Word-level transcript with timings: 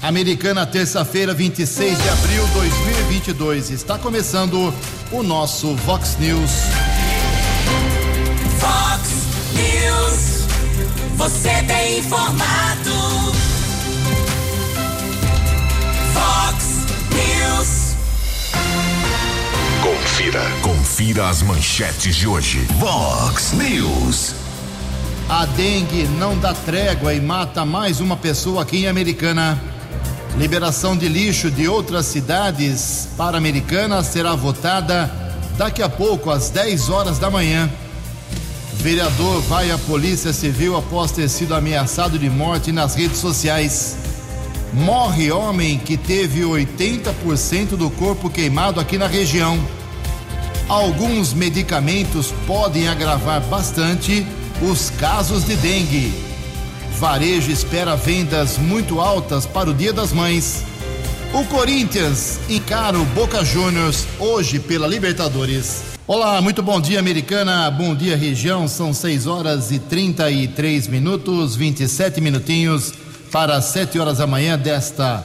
Americana, 0.00 0.64
terça-feira, 0.64 1.34
26 1.34 2.00
de 2.00 2.08
abril 2.08 2.46
de 2.46 2.52
2022. 2.52 3.70
Está 3.70 3.98
começando 3.98 4.72
o 5.10 5.22
nosso 5.24 5.74
Vox 5.74 6.16
News. 6.20 6.52
Vox 8.60 9.10
News. 9.54 10.46
Você 11.16 11.50
tem 11.64 11.98
informado. 11.98 12.92
Vox 16.14 16.64
News. 17.10 17.96
Confira. 19.82 20.42
Confira 20.62 21.28
as 21.28 21.42
manchetes 21.42 22.14
de 22.14 22.28
hoje. 22.28 22.60
Vox 22.78 23.52
News. 23.52 24.32
A 25.28 25.44
dengue 25.44 26.04
não 26.20 26.38
dá 26.38 26.54
trégua 26.54 27.12
e 27.12 27.20
mata 27.20 27.64
mais 27.64 28.00
uma 28.00 28.16
pessoa 28.16 28.62
aqui 28.62 28.84
em 28.84 28.86
Americana. 28.86 29.60
Liberação 30.38 30.96
de 30.96 31.08
lixo 31.08 31.50
de 31.50 31.66
outras 31.66 32.06
cidades 32.06 33.08
para 33.16 33.36
Americana 33.36 34.04
será 34.04 34.36
votada 34.36 35.10
daqui 35.56 35.82
a 35.82 35.88
pouco, 35.88 36.30
às 36.30 36.48
10 36.48 36.90
horas 36.90 37.18
da 37.18 37.28
manhã. 37.28 37.68
Vereador 38.74 39.42
vai 39.42 39.72
à 39.72 39.78
Polícia 39.78 40.32
Civil 40.32 40.76
após 40.76 41.10
ter 41.10 41.28
sido 41.28 41.56
ameaçado 41.56 42.16
de 42.16 42.30
morte 42.30 42.70
nas 42.70 42.94
redes 42.94 43.18
sociais. 43.18 43.96
Morre 44.72 45.32
homem 45.32 45.76
que 45.76 45.96
teve 45.96 46.42
80% 46.42 47.70
do 47.70 47.90
corpo 47.90 48.30
queimado 48.30 48.78
aqui 48.78 48.96
na 48.96 49.08
região. 49.08 49.58
Alguns 50.68 51.34
medicamentos 51.34 52.32
podem 52.46 52.86
agravar 52.86 53.40
bastante 53.40 54.24
os 54.62 54.88
casos 54.90 55.44
de 55.44 55.56
dengue. 55.56 56.27
Varejo 56.98 57.50
espera 57.52 57.94
vendas 57.94 58.58
muito 58.58 59.00
altas 59.00 59.46
para 59.46 59.70
o 59.70 59.74
Dia 59.74 59.92
das 59.92 60.12
Mães. 60.12 60.64
O 61.32 61.44
Corinthians 61.44 62.40
encara 62.48 62.98
o 62.98 63.04
Boca 63.04 63.44
Juniors 63.44 64.04
hoje 64.18 64.58
pela 64.58 64.88
Libertadores. 64.88 65.82
Olá, 66.08 66.42
muito 66.42 66.60
bom 66.60 66.80
dia, 66.80 66.98
americana. 66.98 67.70
Bom 67.70 67.94
dia, 67.94 68.16
região. 68.16 68.66
São 68.66 68.92
6 68.92 69.28
horas 69.28 69.70
e 69.70 69.78
33 69.78 70.88
minutos, 70.88 71.54
27 71.54 72.20
minutinhos 72.20 72.92
para 73.30 73.62
7 73.62 73.96
horas 74.00 74.18
da 74.18 74.26
manhã 74.26 74.58
desta 74.58 75.24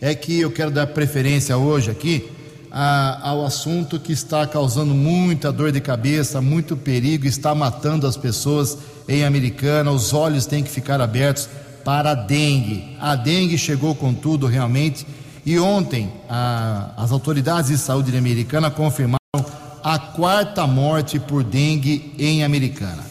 É 0.00 0.14
que 0.14 0.40
eu 0.40 0.50
quero 0.50 0.70
dar 0.70 0.86
preferência 0.86 1.56
hoje 1.58 1.90
aqui 1.90 2.37
a, 2.70 3.28
ao 3.30 3.44
assunto 3.44 3.98
que 3.98 4.12
está 4.12 4.46
causando 4.46 4.94
muita 4.94 5.52
dor 5.52 5.72
de 5.72 5.80
cabeça, 5.80 6.40
muito 6.40 6.76
perigo, 6.76 7.26
está 7.26 7.54
matando 7.54 8.06
as 8.06 8.16
pessoas 8.16 8.78
em 9.08 9.24
Americana. 9.24 9.90
Os 9.90 10.12
olhos 10.12 10.46
têm 10.46 10.62
que 10.62 10.70
ficar 10.70 11.00
abertos 11.00 11.48
para 11.84 12.10
a 12.10 12.14
dengue. 12.14 12.96
A 13.00 13.14
dengue 13.14 13.56
chegou 13.56 13.94
com 13.94 14.12
tudo 14.12 14.46
realmente. 14.46 15.06
E 15.44 15.58
ontem 15.58 16.12
a, 16.28 16.90
as 16.96 17.10
autoridades 17.10 17.70
de 17.70 17.78
saúde 17.78 18.10
de 18.10 18.18
Americana 18.18 18.70
confirmaram 18.70 19.18
a 19.82 19.98
quarta 19.98 20.66
morte 20.66 21.18
por 21.18 21.42
dengue 21.42 22.14
em 22.18 22.44
Americana. 22.44 23.04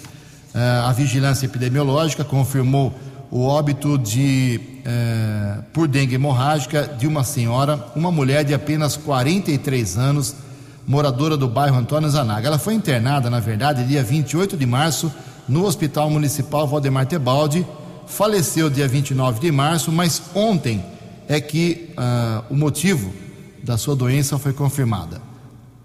a 0.53 0.91
vigilância 0.91 1.45
epidemiológica 1.45 2.23
confirmou 2.23 2.93
o 3.29 3.45
óbito 3.45 3.97
de 3.97 4.59
eh, 4.85 5.57
por 5.73 5.87
dengue 5.87 6.15
hemorrágica 6.15 6.87
de 6.97 7.05
uma 7.05 7.23
senhora, 7.23 7.91
uma 7.95 8.11
mulher 8.11 8.43
de 8.45 8.53
apenas 8.53 8.95
43 8.95 9.97
anos, 9.97 10.35
moradora 10.87 11.35
do 11.35 11.47
bairro 11.47 11.77
Antônio 11.77 12.09
Zanaga. 12.09 12.47
Ela 12.47 12.57
foi 12.57 12.73
internada, 12.73 13.29
na 13.29 13.39
verdade, 13.39 13.83
dia 13.85 14.01
28 14.01 14.55
de 14.55 14.65
março, 14.65 15.11
no 15.47 15.65
Hospital 15.65 16.09
Municipal 16.09 16.67
Valdemar 16.67 17.05
Tebaldi, 17.05 17.65
faleceu 18.05 18.69
dia 18.69 18.87
29 18.87 19.41
de 19.41 19.51
março, 19.51 19.91
mas 19.91 20.21
ontem 20.33 20.83
é 21.27 21.41
que 21.41 21.93
uh, 21.97 22.45
o 22.49 22.55
motivo 22.55 23.13
da 23.61 23.77
sua 23.77 23.95
doença 23.95 24.39
foi 24.39 24.53
confirmada. 24.53 25.21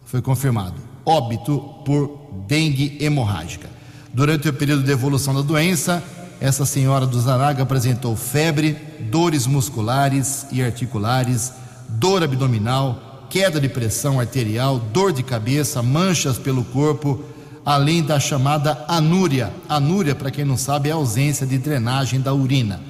Foi 0.05 0.23
confirmado. 0.23 0.77
Óbito 1.05 1.59
por 1.85 2.45
dengue 2.47 2.97
hemorrágica. 3.01 3.69
Durante 4.15 4.49
o 4.49 4.53
período 4.53 4.85
de 4.85 4.93
evolução 4.93 5.35
da 5.35 5.41
doença, 5.41 6.03
essa 6.43 6.67
senhora 6.67 7.07
do 7.07 7.21
Zanaga 7.21 7.63
apresentou 7.63 8.17
febre, 8.17 8.77
dores 8.99 9.47
musculares 9.47 10.45
e 10.51 10.61
articulares, 10.61 11.53
dor 11.89 12.21
abdominal, 12.25 13.29
queda 13.31 13.61
de 13.61 13.69
pressão 13.69 14.19
arterial, 14.19 14.81
dor 14.93 15.13
de 15.13 15.23
cabeça, 15.23 15.81
manchas 15.85 16.39
pelo 16.39 16.65
corpo, 16.65 17.23
além 17.65 18.03
da 18.03 18.19
chamada 18.19 18.85
anúria. 18.89 19.53
Anúria, 19.69 20.17
para 20.17 20.33
quem 20.33 20.45
não 20.45 20.57
sabe, 20.57 20.89
é 20.89 20.93
a 20.93 20.97
ausência 20.97 21.47
de 21.47 21.57
drenagem 21.59 22.21
da 22.21 22.35
urina. 22.35 22.81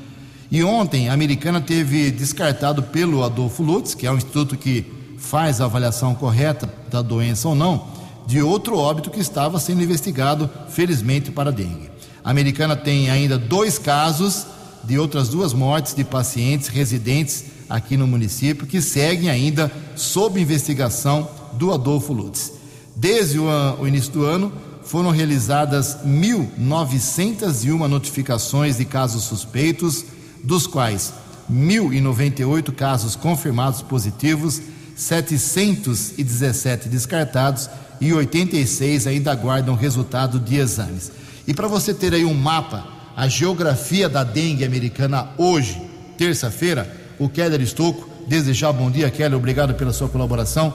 E 0.51 0.65
ontem 0.65 1.11
a 1.11 1.13
americana 1.13 1.61
teve 1.61 2.11
descartado 2.11 2.83
pelo 2.83 3.23
Adolfo 3.23 3.63
Lutz, 3.63 3.95
que 3.95 4.07
é 4.07 4.11
um 4.11 4.17
instituto 4.17 4.57
que 4.57 4.91
faz 5.19 5.61
a 5.61 5.67
avaliação 5.67 6.15
correta 6.15 6.73
da 6.91 7.03
doença 7.03 7.49
ou 7.49 7.55
não, 7.55 7.87
de 8.27 8.41
outro 8.41 8.79
óbito 8.79 9.11
que 9.11 9.21
estava 9.21 9.61
sendo 9.61 9.83
investigado, 9.83 10.49
felizmente, 10.71 11.31
para 11.31 11.53
dengue. 11.53 11.92
A 12.25 12.31
americana 12.31 12.77
tem 12.77 13.11
ainda 13.11 13.37
dois 13.37 13.79
casos 13.79 14.47
de 14.85 14.99
outras 14.99 15.29
duas 15.29 15.53
mortes 15.53 15.95
de 15.95 16.05
pacientes 16.05 16.69
residentes 16.69 17.45
aqui 17.69 17.97
no 17.97 18.07
município 18.07 18.67
que 18.67 18.81
seguem 18.81 19.31
ainda 19.31 19.71
sob 19.97 20.41
investigação 20.41 21.29
do 21.55 21.73
Adolfo 21.73 22.13
Lutz. 22.13 22.53
Desde 22.95 23.39
o, 23.39 23.47
o 23.81 23.89
início 23.89 24.13
do 24.13 24.25
ano, 24.25 24.53
foram 24.85 25.11
realizadas 25.11 25.97
1.901 26.05 27.87
notificações 27.89 28.77
de 28.77 28.85
casos 28.85 29.25
suspeitos, 29.25 30.05
dos 30.43 30.67
quais 30.67 31.13
1.098 31.51 32.73
casos 32.73 33.17
confirmados 33.17 33.81
positivos, 33.83 34.61
717 34.97 36.89
descartados 36.89 37.69
e 38.01 38.13
86 38.13 39.07
ainda 39.07 39.33
aguardam 39.33 39.75
resultado 39.75 40.39
de 40.39 40.57
exames. 40.57 41.11
E 41.47 41.53
para 41.53 41.67
você 41.67 41.93
ter 41.93 42.15
aí 42.15 42.25
um 42.25 42.35
mapa, 42.35 42.87
a 43.17 43.29
geografia 43.29 44.09
da 44.09 44.23
dengue 44.23 44.65
americana 44.65 45.29
hoje, 45.37 45.81
terça-feira, 46.17 46.91
o 47.19 47.29
Keller 47.29 47.61
Estocco, 47.61 48.09
desejar 48.27 48.73
bom 48.73 48.91
dia, 48.91 49.11
Keller, 49.11 49.37
obrigado 49.37 49.75
pela 49.75 49.93
sua 49.93 50.09
colaboração. 50.09 50.73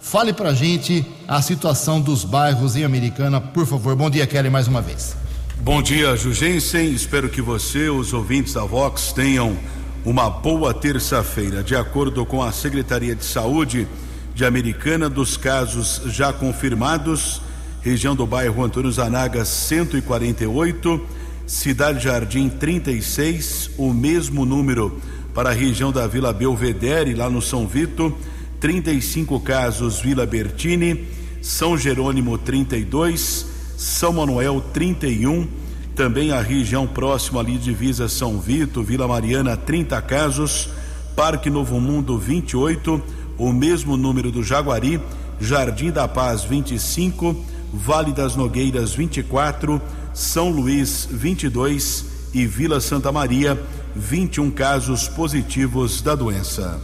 Fale 0.00 0.32
para 0.32 0.50
a 0.50 0.54
gente 0.54 1.04
a 1.26 1.42
situação 1.42 2.00
dos 2.00 2.24
bairros 2.24 2.76
em 2.76 2.84
Americana, 2.84 3.40
por 3.40 3.66
favor. 3.66 3.94
Bom 3.96 4.08
dia, 4.08 4.26
Keller, 4.26 4.50
mais 4.50 4.68
uma 4.68 4.80
vez. 4.80 5.16
Bom 5.60 5.82
dia, 5.82 6.16
Jugensen. 6.16 6.92
Espero 6.92 7.28
que 7.28 7.42
você, 7.42 7.88
os 7.88 8.12
ouvintes 8.12 8.54
da 8.54 8.64
Vox, 8.64 9.12
tenham 9.12 9.58
uma 10.04 10.30
boa 10.30 10.72
terça-feira. 10.72 11.62
De 11.62 11.74
acordo 11.74 12.24
com 12.24 12.42
a 12.42 12.52
Secretaria 12.52 13.14
de 13.14 13.24
Saúde 13.24 13.88
de 14.34 14.44
Americana, 14.44 15.08
dos 15.08 15.36
casos 15.36 16.00
já 16.06 16.32
confirmados, 16.32 17.42
região 17.88 18.14
do 18.14 18.26
bairro 18.26 18.62
Antônio 18.62 18.92
Zanaga 18.92 19.46
148, 19.46 21.00
Cidade 21.46 22.04
Jardim 22.04 22.50
36, 22.50 23.70
o 23.78 23.94
mesmo 23.94 24.44
número. 24.44 25.00
Para 25.32 25.50
a 25.50 25.54
região 25.54 25.90
da 25.90 26.06
Vila 26.06 26.30
Belvedere, 26.30 27.14
lá 27.14 27.30
no 27.30 27.40
São 27.40 27.66
Vito, 27.66 28.14
35 28.60 29.40
casos. 29.40 30.00
Vila 30.02 30.26
Bertini, 30.26 31.06
São 31.40 31.78
Jerônimo 31.78 32.36
32, 32.36 33.46
São 33.78 34.12
Manuel 34.12 34.62
31, 34.74 35.48
também 35.96 36.30
a 36.30 36.42
região 36.42 36.86
próxima 36.86 37.40
ali 37.40 37.56
divisa 37.56 38.06
São 38.06 38.38
Vito, 38.38 38.82
Vila 38.82 39.08
Mariana 39.08 39.56
30 39.56 40.02
casos, 40.02 40.68
Parque 41.16 41.48
Novo 41.48 41.80
Mundo 41.80 42.18
28, 42.18 43.02
o 43.38 43.50
mesmo 43.50 43.96
número 43.96 44.30
do 44.30 44.42
Jaguari, 44.42 45.00
Jardim 45.40 45.90
da 45.90 46.06
Paz 46.06 46.44
25, 46.44 47.34
Vale 47.72 48.12
das 48.12 48.34
Nogueiras 48.36 48.94
24, 48.94 49.80
São 50.14 50.50
Luís 50.50 51.08
22 51.10 52.04
e 52.34 52.46
Vila 52.46 52.80
Santa 52.80 53.12
Maria 53.12 53.60
21 53.94 54.50
casos 54.50 55.08
positivos 55.08 56.00
da 56.00 56.14
doença. 56.14 56.80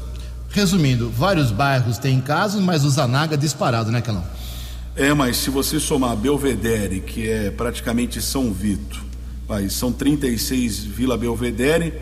Resumindo, 0.50 1.10
vários 1.10 1.50
bairros 1.50 1.98
têm 1.98 2.20
casos, 2.20 2.62
mas 2.62 2.84
o 2.84 2.90
Zanaga 2.90 3.36
disparado, 3.36 3.90
né, 3.90 4.00
Calão? 4.00 4.24
É, 4.96 5.12
mas 5.12 5.36
se 5.38 5.50
você 5.50 5.80
somar 5.80 6.16
Belvedere, 6.16 7.00
que 7.00 7.28
é 7.28 7.50
praticamente 7.50 8.22
São 8.22 8.52
Vito, 8.52 9.02
vai, 9.48 9.68
são 9.68 9.90
36 9.92 10.84
Vila 10.84 11.16
Belvedere, 11.16 11.92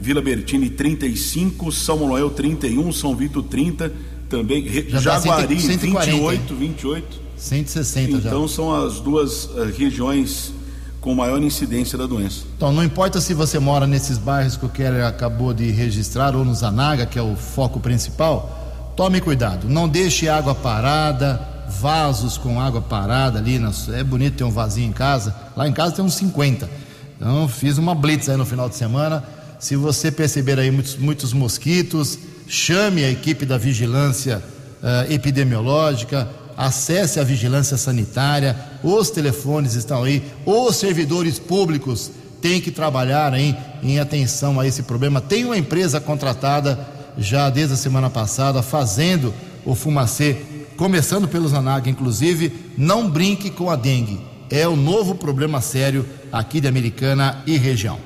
Vila 0.00 0.22
Bertini 0.22 0.70
35, 0.70 1.70
São 1.70 1.98
Manuel 1.98 2.30
31, 2.30 2.90
São 2.92 3.14
Vito 3.14 3.42
30, 3.42 3.92
também 4.30 4.66
Já 4.88 5.00
Jaguari 5.00 5.60
140, 5.60 6.10
28, 6.10 6.54
28. 6.54 7.29
160 7.40 8.18
Então 8.18 8.46
já. 8.46 8.54
são 8.54 8.86
as 8.86 9.00
duas 9.00 9.46
uh, 9.46 9.72
regiões 9.76 10.52
com 11.00 11.14
maior 11.14 11.42
incidência 11.42 11.96
da 11.96 12.06
doença. 12.06 12.44
Então, 12.56 12.72
não 12.72 12.84
importa 12.84 13.20
se 13.20 13.32
você 13.32 13.58
mora 13.58 13.86
nesses 13.86 14.18
bairros 14.18 14.56
que 14.56 14.66
o 14.66 14.68
Keller 14.68 15.06
acabou 15.06 15.54
de 15.54 15.70
registrar 15.70 16.36
ou 16.36 16.44
no 16.44 16.54
Zanaga, 16.54 17.06
que 17.06 17.18
é 17.18 17.22
o 17.22 17.34
foco 17.34 17.80
principal, 17.80 18.92
tome 18.94 19.20
cuidado. 19.20 19.66
Não 19.66 19.88
deixe 19.88 20.28
água 20.28 20.54
parada, 20.54 21.40
vasos 21.70 22.36
com 22.36 22.60
água 22.60 22.82
parada 22.82 23.38
ali. 23.38 23.58
É 23.94 24.04
bonito 24.04 24.36
ter 24.36 24.44
um 24.44 24.50
vasinho 24.50 24.90
em 24.90 24.92
casa. 24.92 25.34
Lá 25.56 25.66
em 25.66 25.72
casa 25.72 25.94
tem 25.94 26.04
uns 26.04 26.14
50. 26.14 26.68
Então, 27.16 27.48
fiz 27.48 27.78
uma 27.78 27.94
blitz 27.94 28.28
aí 28.28 28.36
no 28.36 28.44
final 28.44 28.68
de 28.68 28.76
semana. 28.76 29.24
Se 29.58 29.76
você 29.76 30.10
perceber 30.10 30.58
aí 30.58 30.70
muitos, 30.70 30.96
muitos 30.96 31.32
mosquitos, 31.32 32.18
chame 32.46 33.04
a 33.04 33.10
equipe 33.10 33.46
da 33.46 33.56
vigilância 33.56 34.42
uh, 34.82 35.10
epidemiológica, 35.12 36.28
acesse 36.60 37.18
a 37.18 37.24
vigilância 37.24 37.78
sanitária, 37.78 38.54
os 38.82 39.08
telefones 39.08 39.74
estão 39.74 40.04
aí, 40.04 40.22
os 40.44 40.76
servidores 40.76 41.38
públicos 41.38 42.10
têm 42.42 42.60
que 42.60 42.70
trabalhar 42.70 43.32
em, 43.32 43.56
em 43.82 43.98
atenção 43.98 44.60
a 44.60 44.66
esse 44.66 44.82
problema. 44.82 45.22
Tem 45.22 45.46
uma 45.46 45.56
empresa 45.56 45.98
contratada 45.98 46.78
já 47.16 47.48
desde 47.48 47.72
a 47.72 47.78
semana 47.78 48.10
passada 48.10 48.62
fazendo 48.62 49.32
o 49.64 49.74
fumacê, 49.74 50.36
começando 50.76 51.26
pelo 51.26 51.48
Zanaga, 51.48 51.88
inclusive. 51.88 52.52
Não 52.76 53.08
brinque 53.08 53.48
com 53.48 53.70
a 53.70 53.76
dengue, 53.76 54.20
é 54.50 54.68
o 54.68 54.76
novo 54.76 55.14
problema 55.14 55.62
sério 55.62 56.04
aqui 56.30 56.60
de 56.60 56.68
Americana 56.68 57.42
e 57.46 57.56
região. 57.56 57.98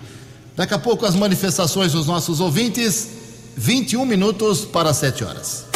Daqui 0.55 0.75
a 0.75 0.79
pouco 0.79 1.05
as 1.05 1.17
manifestações 1.17 1.91
dos 1.91 2.07
nossos 2.07 2.39
ouvintes, 2.39 3.09
21 3.57 4.07
minutos 4.07 4.61
para 4.61 4.95
7 4.95 5.25
horas. 5.25 5.74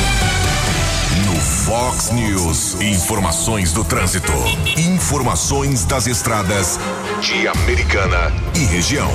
Fox 1.41 2.11
News, 2.11 2.81
informações 2.81 3.73
do 3.73 3.85
trânsito, 3.85 4.33
informações 4.77 5.85
das 5.85 6.09
estradas 6.09 6.81
de 7.21 7.47
Americana 7.47 8.33
e 8.57 8.65
região. 8.65 9.09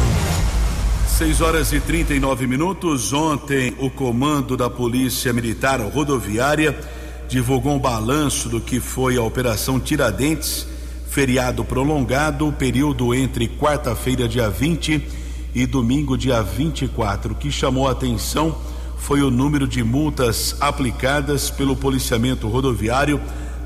6 1.17 1.41
horas 1.41 1.73
e 1.73 1.81
39 1.81 2.47
minutos. 2.47 3.11
Ontem, 3.11 3.75
o 3.77 3.89
comando 3.89 4.55
da 4.55 4.69
Polícia 4.69 5.33
Militar 5.33 5.81
Rodoviária 5.81 6.79
divulgou 7.27 7.75
um 7.75 7.79
balanço 7.79 8.47
do 8.47 8.61
que 8.61 8.79
foi 8.79 9.17
a 9.17 9.21
Operação 9.21 9.77
Tiradentes, 9.77 10.65
feriado 11.09 11.65
prolongado, 11.65 12.53
período 12.53 13.13
entre 13.13 13.49
quarta-feira, 13.49 14.29
dia 14.29 14.49
20 14.49 15.05
e 15.53 15.65
domingo, 15.65 16.17
dia 16.17 16.41
24. 16.41 17.33
O 17.33 17.35
que 17.35 17.51
chamou 17.51 17.85
a 17.85 17.91
atenção 17.91 18.55
foi 19.03 19.21
o 19.21 19.29
número 19.29 19.67
de 19.67 19.83
multas 19.83 20.55
aplicadas 20.61 21.49
pelo 21.49 21.75
policiamento 21.75 22.47
rodoviário 22.47 23.19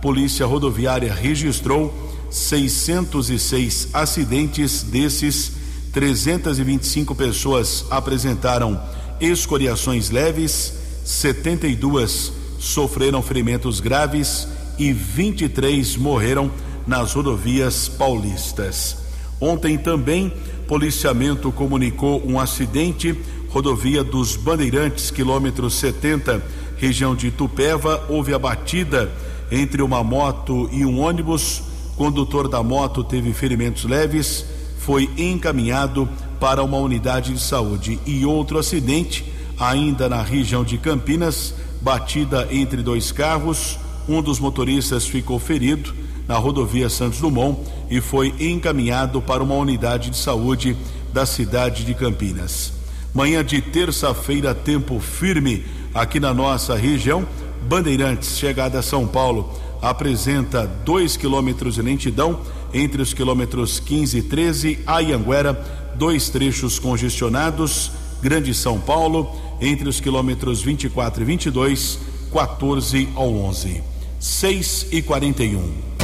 Polícia 0.00 0.46
Rodoviária 0.46 1.12
registrou 1.12 1.94
606 2.30 3.88
acidentes, 3.92 4.82
desses 4.82 5.52
325 5.92 7.14
pessoas 7.14 7.84
apresentaram 7.90 8.80
escoriações 9.20 10.10
leves, 10.10 10.72
72 11.04 12.32
sofreram 12.58 13.22
ferimentos 13.22 13.80
graves 13.80 14.46
e 14.78 14.92
23 14.92 15.96
morreram 15.96 16.50
nas 16.86 17.12
rodovias 17.12 17.88
paulistas. 17.88 18.96
Ontem 19.40 19.78
também, 19.78 20.32
policiamento 20.70 21.50
comunicou 21.50 22.22
um 22.24 22.38
acidente, 22.38 23.18
rodovia 23.48 24.04
dos 24.04 24.36
Bandeirantes, 24.36 25.10
quilômetro 25.10 25.68
70, 25.68 26.40
região 26.76 27.16
de 27.16 27.32
Tupéva, 27.32 28.06
houve 28.08 28.32
a 28.32 28.38
batida 28.38 29.10
entre 29.50 29.82
uma 29.82 30.04
moto 30.04 30.70
e 30.70 30.86
um 30.86 31.00
ônibus. 31.00 31.60
Condutor 31.96 32.46
da 32.46 32.62
moto 32.62 33.02
teve 33.02 33.32
ferimentos 33.32 33.82
leves, 33.82 34.46
foi 34.78 35.10
encaminhado 35.18 36.08
para 36.38 36.62
uma 36.62 36.76
unidade 36.76 37.34
de 37.34 37.40
saúde. 37.40 37.98
E 38.06 38.24
outro 38.24 38.56
acidente, 38.56 39.24
ainda 39.58 40.08
na 40.08 40.22
região 40.22 40.62
de 40.62 40.78
Campinas, 40.78 41.52
batida 41.80 42.46
entre 42.48 42.80
dois 42.80 43.10
carros. 43.10 43.76
Um 44.08 44.22
dos 44.22 44.38
motoristas 44.38 45.04
ficou 45.04 45.40
ferido 45.40 45.92
na 46.28 46.36
rodovia 46.36 46.88
Santos 46.88 47.18
Dumont 47.18 47.58
e 47.90 48.00
foi 48.00 48.32
encaminhado 48.38 49.20
para 49.20 49.42
uma 49.42 49.54
unidade 49.54 50.10
de 50.10 50.16
saúde 50.16 50.76
da 51.12 51.26
cidade 51.26 51.84
de 51.84 51.92
Campinas. 51.92 52.72
Manhã 53.12 53.44
de 53.44 53.60
terça-feira, 53.60 54.54
tempo 54.54 55.00
firme 55.00 55.64
aqui 55.92 56.20
na 56.20 56.32
nossa 56.32 56.76
região. 56.76 57.26
Bandeirantes, 57.68 58.38
chegada 58.38 58.78
a 58.78 58.82
São 58.82 59.06
Paulo, 59.06 59.52
apresenta 59.82 60.66
2 60.84 61.16
quilômetros 61.16 61.74
de 61.74 61.82
lentidão 61.82 62.40
entre 62.72 63.02
os 63.02 63.12
quilômetros 63.12 63.80
15 63.80 64.18
e 64.18 64.22
13. 64.22 64.78
Ayanguera, 64.86 65.54
dois 65.96 66.28
trechos 66.28 66.78
congestionados. 66.78 67.90
Grande 68.22 68.54
São 68.54 68.78
Paulo, 68.78 69.34
entre 69.60 69.88
os 69.88 69.98
quilômetros 69.98 70.62
24 70.62 71.22
e 71.22 71.24
22, 71.24 71.98
14 72.32 73.08
ao 73.16 73.34
11. 73.34 73.82
6 74.20 74.86
e 74.92 75.02
41. 75.02 75.99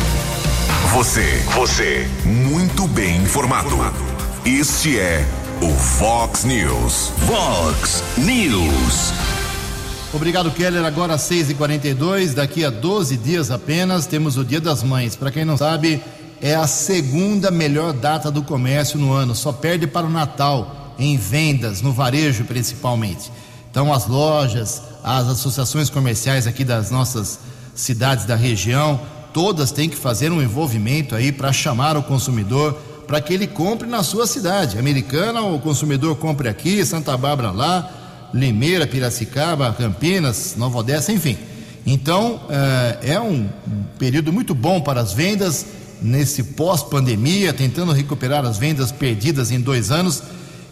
Você, 0.93 1.43
você, 1.55 2.09
muito 2.25 2.87
bem 2.89 3.17
informado. 3.17 3.77
Este 4.45 4.99
é 4.99 5.27
o 5.61 5.71
Fox 5.75 6.45
News. 6.45 7.13
Fox 7.27 8.03
News. 8.17 9.13
Obrigado, 10.15 10.51
Keller. 10.53 10.85
Agora 10.85 11.15
às 11.15 11.23
6h42, 11.23 12.35
daqui 12.35 12.65
a 12.65 12.71
12 12.71 13.17
dias 13.17 13.51
apenas, 13.51 14.07
temos 14.07 14.39
o 14.39 14.45
Dia 14.45 14.61
das 14.61 14.83
Mães. 14.83 15.17
Para 15.17 15.31
quem 15.31 15.45
não 15.45 15.57
sabe, 15.57 16.01
é 16.41 16.55
a 16.55 16.67
segunda 16.67 17.51
melhor 17.51 17.93
data 17.93 18.31
do 18.31 18.43
comércio 18.43 18.99
no 18.99 19.13
ano, 19.13 19.35
só 19.35 19.53
perde 19.53 19.87
para 19.87 20.07
o 20.07 20.11
Natal, 20.11 20.95
em 20.99 21.17
vendas, 21.17 21.83
no 21.83 21.93
varejo 21.93 22.45
principalmente. 22.45 23.31
Então, 23.71 23.93
as 23.93 24.07
lojas, 24.07 24.81
as 25.03 25.27
associações 25.27 25.91
comerciais 25.91 26.47
aqui 26.47 26.65
das 26.65 26.91
nossas 26.91 27.39
cidades 27.75 28.25
da 28.25 28.37
região, 28.37 28.99
todas 29.37 29.71
têm 29.71 29.87
que 29.87 29.97
fazer 29.97 30.33
um 30.33 30.41
envolvimento 30.41 31.15
aí 31.15 31.31
para 31.31 31.53
chamar 31.53 31.95
o 31.95 32.03
consumidor 32.03 32.73
para 33.07 33.21
que 33.21 33.35
ele 33.35 33.47
compre 33.47 33.87
na 33.87 34.03
sua 34.03 34.27
cidade. 34.27 34.79
Americana, 34.79 35.43
o 35.43 35.59
consumidor 35.59 36.17
compre 36.17 36.49
aqui, 36.49 36.83
Santa 36.87 37.15
Bárbara 37.19 37.51
lá, 37.51 38.31
Limeira, 38.33 38.87
Piracicaba, 38.87 39.75
Campinas, 39.75 40.55
Nova 40.57 40.79
Odessa, 40.79 41.13
enfim. 41.13 41.37
Então, 41.85 42.41
é, 42.49 43.13
é 43.13 43.21
um 43.21 43.47
período 43.99 44.33
muito 44.33 44.55
bom 44.55 44.81
para 44.81 45.03
as 45.03 45.13
vendas 45.13 45.67
nesse 46.01 46.43
pós-pandemia, 46.43 47.53
tentando 47.53 47.93
recuperar 47.93 48.43
as 48.47 48.57
vendas 48.57 48.91
perdidas 48.91 49.51
em 49.51 49.61
dois 49.61 49.91
anos. 49.91 50.23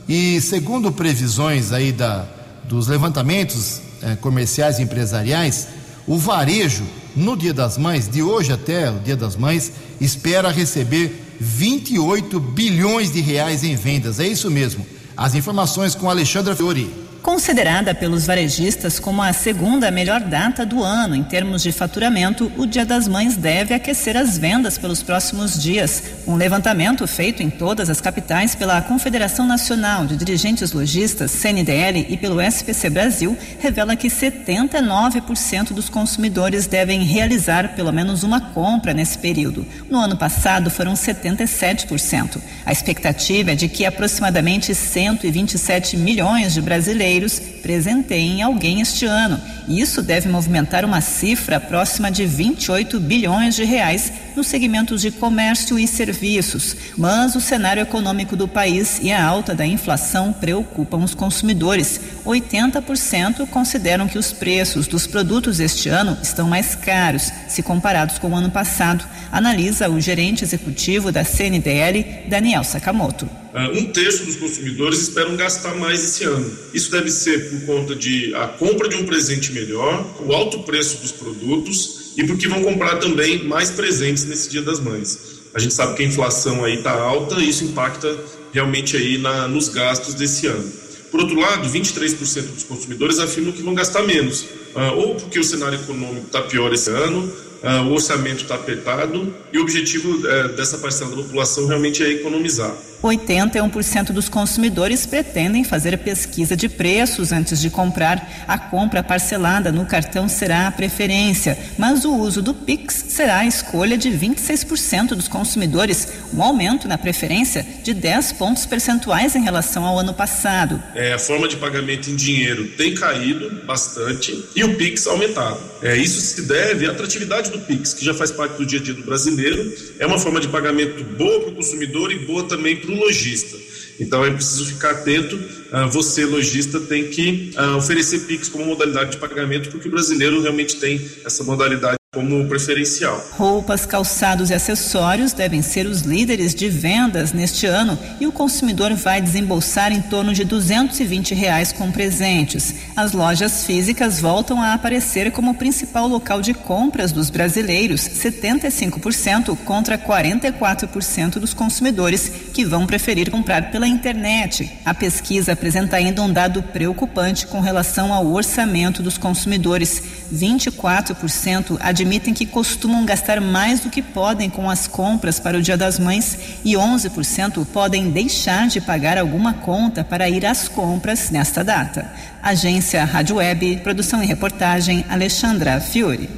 E 0.09 0.40
segundo 0.40 0.90
previsões 0.90 1.71
aí 1.71 1.92
da, 1.92 2.25
dos 2.64 2.88
levantamentos 2.88 3.83
é, 4.02 4.16
comerciais 4.16 4.78
e 4.78 4.83
empresariais, 4.85 5.68
o 6.06 6.16
varejo, 6.16 6.85
no 7.16 7.37
Dia 7.37 7.52
das 7.52 7.78
Mães, 7.78 8.09
de 8.09 8.23
hoje 8.23 8.52
até 8.52 8.90
o 8.90 8.99
Dia 8.99 9.16
das 9.16 9.37
Mães, 9.37 9.73
espera 10.00 10.50
receber 10.50 11.37
28 11.38 12.38
bilhões 12.40 13.12
de 13.12 13.21
reais 13.21 13.62
em 13.62 13.76
vendas. 13.76 14.18
É 14.21 14.26
isso 14.26 14.50
mesmo. 14.50 14.87
As 15.16 15.35
informações 15.35 15.94
com 15.94 16.11
Alexandra 16.11 16.56
Fiori. 16.56 17.04
Considerada 17.25 17.95
pelos 17.95 18.26
varejistas 18.26 19.00
como 19.00 19.23
a 19.23 19.33
segunda 19.33 19.90
melhor 19.90 20.21
data 20.21 20.66
do 20.66 20.83
ano 20.83 21.14
em 21.14 21.23
termos 21.23 21.62
de 21.62 21.73
faturamento, 21.73 22.52
o 22.54 22.66
Dia 22.66 22.85
das 22.85 23.09
Mães 23.09 23.35
deve 23.35 23.73
aquecer 23.73 24.14
as 24.14 24.37
vendas 24.37 24.76
pelos 24.76 25.02
próximos 25.02 25.61
dias. 25.61 26.02
Um 26.26 26.37
levantamento 26.37 27.07
feito 27.07 27.43
em 27.43 27.49
todas 27.49 27.88
as 27.88 27.99
capitais 27.99 28.54
pela 28.54 28.83
Confederação 28.83 29.47
Nacional 29.47 30.04
de 30.04 30.19
Dirigentes 30.19 30.73
Logistas, 30.73 31.31
CNDL, 31.31 32.07
e 32.11 32.16
pelo 32.19 32.43
SPC 32.43 32.90
Brasil 32.90 33.35
revela 33.59 33.97
que 33.97 34.09
79% 34.09 35.73
dos 35.73 35.88
consumidores 35.88 36.66
devem 36.66 37.04
realizar 37.04 37.75
pelo 37.75 37.90
menos 37.90 38.23
uma 38.23 38.38
compra 38.52 38.93
nesse 38.93 39.16
período. 39.16 39.66
No 39.88 39.99
ano 39.99 40.19
passado 40.19 40.69
foram 40.69 40.93
77%. 40.93 42.38
A 42.66 42.71
expectativa 42.73 43.52
é 43.52 43.54
de 43.54 43.66
que 43.66 43.87
aproximadamente 43.87 44.75
127 44.75 45.97
milhões 45.97 46.52
de 46.52 46.61
brasileiros 46.61 47.13
brasileiros 47.14 47.40
presenteiem 47.62 48.42
alguém 48.42 48.80
este 48.80 49.06
ano. 49.06 49.40
E 49.66 49.80
isso 49.80 50.02
deve 50.02 50.28
movimentar 50.28 50.85
uma 50.85 51.00
cifra 51.00 51.59
próxima 51.59 52.11
de 52.11 52.26
28 52.26 53.00
bilhões 53.00 53.54
de 53.54 53.64
reais 53.64 54.12
nos 54.37 54.47
segmentos 54.47 55.00
de 55.00 55.11
comércio 55.11 55.78
e 55.78 55.87
serviços. 55.87 56.76
Mas 56.97 57.35
o 57.35 57.40
cenário 57.40 57.83
econômico 57.83 58.37
do 58.37 58.47
país 58.47 58.99
e 59.02 59.12
a 59.12 59.25
alta 59.25 59.54
da 59.54 59.64
inflação 59.64 60.33
preocupam 60.33 60.99
os 60.99 61.14
consumidores. 61.14 62.00
80% 62.26 63.47
consideram 63.49 64.09
que 64.09 64.18
os 64.18 64.33
preços 64.33 64.87
dos 64.87 65.06
produtos 65.06 65.61
este 65.61 65.88
ano 65.88 66.18
estão 66.23 66.49
mais 66.49 66.75
caros 66.75 67.33
se 67.49 67.62
comparados 67.62 68.18
com 68.18 68.30
o 68.30 68.37
ano 68.37 68.50
passado, 68.50 69.04
analisa 69.33 69.88
o 69.88 70.00
gerente 70.00 70.44
executivo 70.44 71.11
da 71.11 71.25
CNDL, 71.25 72.25
Daniel 72.28 72.64
Sakamoto. 72.64 73.44
Uh, 73.55 73.79
um 73.79 73.85
terço 73.93 74.25
dos 74.25 74.35
consumidores 74.35 75.01
esperam 75.01 75.37
gastar 75.37 75.77
mais 75.77 76.03
esse 76.03 76.25
ano. 76.25 76.51
Isso 76.73 76.91
deve 76.91 77.09
ser 77.09 77.51
por 77.51 77.61
conta 77.67 77.95
de 77.95 78.35
a 78.35 78.49
compra 78.49 78.89
de 78.89 78.97
um 78.97 79.07
presente 79.07 79.53
melhor, 79.53 80.05
o 80.27 80.33
alto 80.33 80.65
preço 80.65 80.97
dos 80.97 81.13
produtos 81.13 82.13
e 82.17 82.25
porque 82.25 82.49
vão 82.49 82.65
comprar 82.65 82.97
também 82.97 83.45
mais 83.45 83.71
presentes 83.71 84.25
nesse 84.25 84.51
Dia 84.51 84.61
das 84.61 84.81
Mães. 84.81 85.35
A 85.55 85.61
gente 85.61 85.73
sabe 85.73 85.95
que 85.95 86.03
a 86.03 86.07
inflação 86.07 86.65
aí 86.65 86.79
está 86.79 86.93
alta 86.93 87.37
e 87.37 87.49
isso 87.49 87.63
impacta 87.63 88.19
realmente 88.53 88.97
aí 88.97 89.19
na, 89.19 89.47
nos 89.47 89.69
gastos 89.69 90.15
desse 90.15 90.49
ano. 90.49 90.73
Por 91.13 91.21
outro 91.21 91.39
lado, 91.39 91.69
23% 91.69 92.43
dos 92.55 92.65
consumidores 92.65 93.21
afirmam 93.21 93.53
que 93.53 93.63
vão 93.63 93.73
gastar 93.73 94.03
menos, 94.03 94.43
uh, 94.75 94.97
ou 94.97 95.15
porque 95.15 95.39
o 95.39 95.45
cenário 95.45 95.79
econômico 95.79 96.27
está 96.27 96.43
pior 96.43 96.73
esse 96.75 96.91
ano, 96.91 97.33
uh, 97.63 97.89
o 97.89 97.93
orçamento 97.93 98.43
está 98.43 98.57
apertado 98.57 99.33
e 99.53 99.59
o 99.59 99.63
objetivo 99.63 100.11
uh, 100.11 100.49
dessa 100.57 100.79
parcela 100.79 101.11
da 101.11 101.23
população 101.23 101.69
realmente 101.69 102.03
é 102.03 102.11
economizar. 102.11 102.75
81% 103.05 104.13
dos 104.13 104.31
consumidores 104.31 105.05
pretendem 105.05 105.63
fazer 105.63 105.99
pesquisa 105.99 106.57
de 106.57 106.71
preços 106.71 107.33
antes 107.33 107.61
de 107.61 107.69
comprar. 107.69 108.45
A 108.49 108.57
compra 108.57 109.03
parcelada 109.03 109.71
no 109.71 109.85
cartão 109.85 110.27
será 110.27 110.67
a 110.67 110.73
preferência, 110.73 111.59
mas 111.77 112.05
o 112.07 112.15
uso 112.15 112.41
do 112.41 112.55
Pix 112.55 113.05
será 113.09 113.41
a 113.41 113.47
escolha 113.47 113.99
de 113.99 114.09
26% 114.09 115.09
dos 115.09 115.29
consumidores, 115.29 116.09
um 116.33 116.43
aumento 116.43 116.89
na 116.89 116.97
preferência 116.97 117.67
de 117.83 117.93
10 117.93 118.33
pontos 118.33 118.65
percentuais 118.65 119.37
em 119.37 119.43
relação 119.43 119.85
ao 119.85 119.99
ano 119.99 120.15
passado. 120.15 120.83
É, 120.95 121.13
a 121.13 121.19
forma 121.19 121.47
de 121.47 121.57
pagamento 121.57 122.09
em 122.09 122.17
dinheiro 122.17 122.69
tem 122.69 122.95
caído 122.95 123.65
bastante 123.67 124.45
e 124.57 124.65
o 124.65 124.77
Pix 124.77 125.07
aumentado. 125.07 125.61
É, 125.83 125.95
isso 125.97 126.21
se 126.21 126.43
deve 126.43 126.87
à 126.87 126.93
atratividade 126.93 127.51
do 127.51 127.59
Pix, 127.59 127.93
que 127.93 128.03
já 128.03 128.15
faz 128.15 128.31
parte 128.31 128.57
do 128.57 128.65
dia 128.65 128.81
a 128.81 128.83
dia 128.83 128.95
do 128.95 129.03
brasileiro. 129.03 129.71
É 129.99 130.07
uma 130.07 130.19
forma 130.19 130.41
de 130.41 130.49
pagamento 130.49 131.05
boa 131.05 131.41
para 131.41 131.51
o 131.51 131.55
consumidor 131.57 132.11
e 132.11 132.19
boa 132.21 132.45
também 132.45 132.77
para 132.77 132.91
o 132.91 132.94
lojista. 132.97 133.57
Então 133.99 134.25
é 134.25 134.31
preciso 134.31 134.67
ficar 134.67 134.91
atento. 134.91 135.37
Uh, 135.37 135.89
você, 135.91 136.25
lojista, 136.25 136.81
tem 136.81 137.09
que 137.09 137.53
uh, 137.57 137.77
oferecer 137.77 138.21
Pix 138.21 138.49
como 138.49 138.65
modalidade 138.65 139.13
de 139.13 139.17
pagamento, 139.19 139.71
porque 139.71 139.89
o 139.89 139.91
brasileiro 139.91 140.41
realmente 140.41 140.77
tem 140.77 141.01
essa 141.25 141.45
modalidade 141.45 141.97
como 142.14 142.47
preferencial. 142.47 143.23
Roupas, 143.33 143.85
calçados 143.85 144.49
e 144.49 144.54
acessórios 144.54 145.33
devem 145.33 145.61
ser 145.61 145.87
os 145.87 146.02
líderes 146.02 146.54
de 146.54 146.68
vendas 146.68 147.33
neste 147.33 147.66
ano 147.66 147.99
e 148.21 148.26
o 148.26 148.33
consumidor 148.33 148.94
vai 148.94 149.21
desembolsar 149.21 149.92
em 149.92 150.00
torno 150.00 150.33
de 150.33 150.44
220 150.44 151.35
reais 151.35 151.73
com 151.73 151.90
presentes. 151.90 152.75
As 152.97 153.12
lojas 153.12 153.64
físicas 153.64 154.21
voltam 154.21 154.62
a 154.62 154.73
aparecer 154.73 155.33
como 155.33 155.54
principal 155.54 156.06
local 156.06 156.40
de 156.40 156.54
compras 156.54 157.12
dos 157.12 157.28
brasileiros, 157.28 158.00
75% 158.02 159.56
contra 159.64 159.99
44% 159.99 161.38
dos 161.40 161.52
consumidores 161.52 162.30
que 162.52 162.64
vão 162.64 162.87
preferir 162.87 163.30
comprar 163.30 163.73
pela 163.73 163.88
internet. 163.88 164.71
A 164.85 164.94
pesquisa 164.94 165.52
apresenta 165.52 165.97
ainda 165.97 166.23
um 166.23 166.33
dado 166.33 166.62
preocupante 166.62 167.47
com 167.47 167.61
relação 167.61 168.12
ao 168.12 168.26
orçamento 168.26 169.02
dos 169.02 169.18
consumidores. 169.18 170.02
24% 170.33 171.76
admitem 171.81 172.14
admitem 172.14 172.35
que 172.35 172.47
costumam 172.47 173.04
gastar 173.04 173.40
mais 173.40 173.81
do 173.81 173.90
que 173.90 174.00
podem 174.00 174.49
com 174.49 174.71
as 174.71 174.87
compras 174.87 175.40
para 175.40 175.59
o 175.59 175.62
Dia 175.62 175.76
das 175.76 175.99
Mães 175.99 176.38
e 176.64 176.75
11% 176.75 177.66
podem 177.66 178.09
deixar 178.11 178.69
de 178.69 178.81
pagar 178.81 179.19
alguma 179.19 179.54
conta 179.54 180.04
para 180.04 180.28
ir 180.28 180.47
às 180.47 180.69
compras 180.69 181.31
nesta 181.31 181.64
data. 181.64 182.09
Agência 182.43 183.04
Rádio 183.04 183.37
Web, 183.37 183.81
produção 183.83 184.23
e 184.23 184.26
reportagem 184.26 185.04
Alexandra 185.09 185.81
Fiore. 185.81 186.28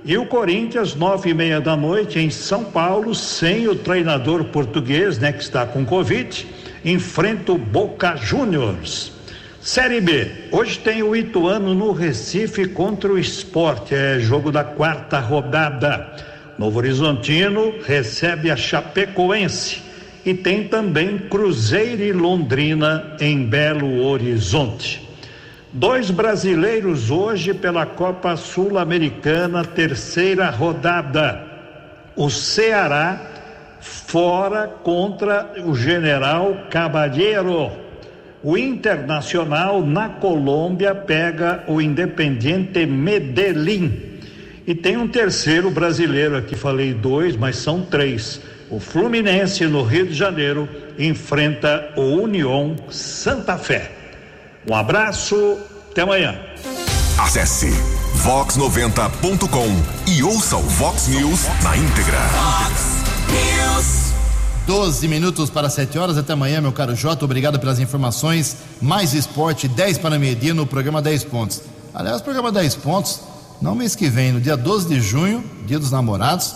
E 0.04 0.18
o 0.18 0.26
Corinthians, 0.26 0.96
nove 0.96 1.30
e 1.30 1.34
meia 1.36 1.62
da 1.62 1.78
noite, 1.78 2.18
em 2.18 2.32
São 2.32 2.64
Paulo, 2.64 3.14
sem 3.14 3.68
o 3.68 3.76
treinador 3.76 4.46
português, 4.46 5.20
né, 5.20 5.32
que 5.32 5.44
está 5.44 5.64
com 5.64 5.86
Covid, 5.86 6.48
enfrenta 6.84 7.52
o 7.52 7.58
Boca 7.60 8.16
Juniors. 8.16 9.12
Série 9.62 10.02
B, 10.02 10.32
hoje 10.52 10.80
tem 10.80 11.04
o 11.04 11.16
Ituano 11.16 11.76
no 11.76 11.92
Recife 11.92 12.68
contra 12.68 13.14
o 13.14 13.20
Esporte, 13.20 13.94
é 13.94 14.20
jogo 14.20 14.52
da 14.52 14.64
quarta 14.64 15.20
rodada. 15.20 16.35
Novo 16.58 16.78
Horizontino 16.80 17.74
recebe 17.86 18.50
a 18.50 18.56
Chapecoense 18.56 19.82
e 20.26 20.34
tem 20.34 20.68
também 20.68 21.18
Cruzeiro 21.18 22.02
e 22.02 22.14
Londrina 22.14 23.16
em 23.20 23.46
Belo 23.46 24.06
Horizonte. 24.06 25.06
Dois 25.72 26.10
brasileiros 26.10 27.12
hoje 27.12 27.54
pela 27.54 27.86
Copa 27.86 28.38
Sul-Americana, 28.38 29.66
terceira 29.66 30.50
rodada. 30.50 31.46
O 32.16 32.30
Ceará 32.30 33.20
fora 33.82 34.68
contra 34.82 35.52
o 35.66 35.76
General 35.76 36.56
Caballero. 36.70 37.70
O 38.42 38.58
Internacional 38.58 39.86
na 39.86 40.08
Colômbia 40.08 40.96
pega 40.96 41.66
o 41.68 41.82
Independiente 41.82 42.86
Medellín. 42.86 44.15
E 44.68 44.74
tem 44.74 44.98
um 44.98 45.08
terceiro 45.08 45.70
brasileiro 45.70 46.36
aqui, 46.36 46.56
falei 46.56 46.94
dois, 46.94 47.36
mas 47.36 47.58
são 47.58 47.82
três. 47.82 48.42
O 48.70 48.80
Fluminense 48.80 49.66
no 49.68 49.84
Rio 49.84 50.08
de 50.08 50.14
Janeiro 50.14 50.68
enfrenta 50.98 51.94
o 51.96 52.02
União 52.02 52.76
Santa 52.90 53.58
Fé. 53.58 53.92
Um 54.68 54.74
abraço, 54.74 55.60
até 55.92 56.02
amanhã. 56.02 56.40
Acesse 57.20 57.70
vox90.com 58.24 60.12
e 60.12 60.24
ouça 60.24 60.58
o 60.58 60.62
Vox 60.62 61.08
News 61.10 61.46
na 61.64 61.78
íntegra. 61.78 62.20
Fox 62.20 63.04
News. 63.30 64.06
12 64.66 65.08
minutos 65.08 65.52
para 65.52 65.70
7 65.70 66.00
horas. 66.00 66.18
Até 66.18 66.34
amanhã, 66.34 66.60
meu 66.60 66.72
caro 66.72 66.96
Jota. 66.96 67.24
Obrigado 67.24 67.60
pelas 67.60 67.80
informações. 67.80 68.58
Mais 68.82 69.14
esporte, 69.14 69.68
10 69.68 70.00
para 70.00 70.18
meio-dia 70.18 70.56
no 70.56 70.66
programa 70.66 71.04
10 71.04 71.24
pontos. 71.26 71.62
Aliás, 71.94 72.22
programa 72.22 72.52
10 72.52 72.76
pontos, 72.76 73.22
não 73.62 73.76
mês 73.76 73.96
que 73.96 74.10
vem, 74.10 74.32
no 74.32 74.42
dia 74.42 74.56
12 74.56 74.88
de 74.88 75.02
junho, 75.02 75.44
dia 75.66 75.80
dos 75.80 75.92
namorados, 75.92 76.54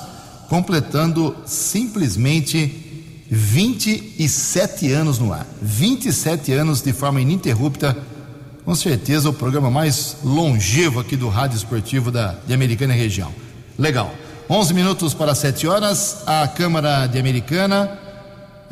completando 0.48 1.36
simplesmente 1.46 3.26
27 3.30 4.92
anos 4.92 5.20
no 5.20 5.32
ar. 5.32 5.46
27 5.62 6.52
anos 6.54 6.82
de 6.82 6.92
forma 6.92 7.22
ininterrupta. 7.22 7.96
Com 8.66 8.76
certeza 8.76 9.30
o 9.30 9.34
programa 9.34 9.70
mais 9.70 10.18
longevo 10.24 11.00
aqui 11.00 11.16
do 11.16 11.30
Rádio 11.30 11.58
Esportivo 11.58 12.12
da, 12.12 12.36
de 12.46 12.54
Americana 12.54 12.96
e 12.96 13.00
região. 13.00 13.32
Legal. 13.78 14.14
11 14.50 14.74
minutos 14.74 15.14
para 15.14 15.36
7 15.36 15.68
horas. 15.68 16.24
A 16.26 16.48
Câmara 16.48 17.06
de 17.06 17.20
Americana 17.20 17.92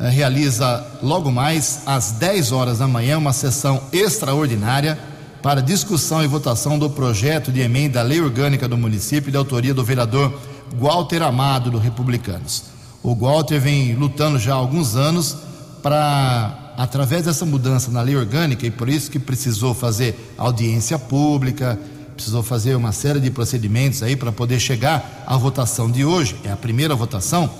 eh, 0.00 0.08
realiza 0.08 0.84
logo 1.02 1.30
mais 1.30 1.82
às 1.86 2.12
10 2.12 2.52
horas 2.52 2.78
da 2.78 2.88
manhã 2.88 3.16
uma 3.16 3.32
sessão 3.32 3.80
extraordinária 3.92 4.98
para 5.42 5.62
discussão 5.62 6.22
e 6.22 6.26
votação 6.26 6.78
do 6.78 6.90
projeto 6.90 7.52
de 7.52 7.60
emenda 7.60 8.00
à 8.00 8.02
lei 8.02 8.20
orgânica 8.20 8.66
do 8.68 8.76
município 8.76 9.30
de 9.30 9.36
autoria 9.36 9.72
do 9.72 9.84
vereador 9.84 10.32
Walter 10.78 11.22
Amado 11.22 11.70
do 11.70 11.78
Republicanos. 11.78 12.64
O 13.02 13.14
Walter 13.14 13.60
vem 13.60 13.94
lutando 13.94 14.38
já 14.38 14.52
há 14.52 14.56
alguns 14.56 14.96
anos 14.96 15.36
para 15.82 16.64
através 16.76 17.24
dessa 17.24 17.44
mudança 17.44 17.90
na 17.90 18.00
lei 18.00 18.14
orgânica 18.14 18.64
e 18.64 18.70
por 18.70 18.88
isso 18.88 19.10
que 19.10 19.18
precisou 19.18 19.74
fazer 19.74 20.32
audiência 20.38 20.96
pública, 20.96 21.76
precisou 22.14 22.40
fazer 22.40 22.76
uma 22.76 22.92
série 22.92 23.18
de 23.18 23.32
procedimentos 23.32 24.00
aí 24.00 24.14
para 24.14 24.30
poder 24.30 24.60
chegar 24.60 25.24
à 25.26 25.36
votação 25.36 25.90
de 25.90 26.04
hoje, 26.04 26.36
é 26.44 26.52
a 26.52 26.56
primeira 26.56 26.94
votação, 26.94 27.50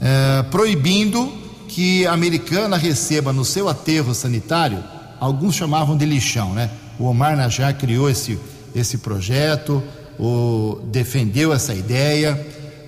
é, 0.00 0.42
proibindo 0.50 1.32
que 1.68 2.04
a 2.06 2.12
americana 2.12 2.76
receba 2.76 3.32
no 3.32 3.44
seu 3.44 3.68
aterro 3.68 4.12
sanitário, 4.14 4.82
alguns 5.20 5.54
chamavam 5.54 5.96
de 5.96 6.04
lixão, 6.04 6.52
né? 6.52 6.70
O 7.00 7.06
Omar 7.06 7.34
Najar 7.34 7.72
criou 7.78 8.10
esse, 8.10 8.38
esse 8.74 8.98
projeto, 8.98 9.82
o, 10.18 10.78
defendeu 10.84 11.50
essa 11.50 11.74
ideia, 11.74 12.38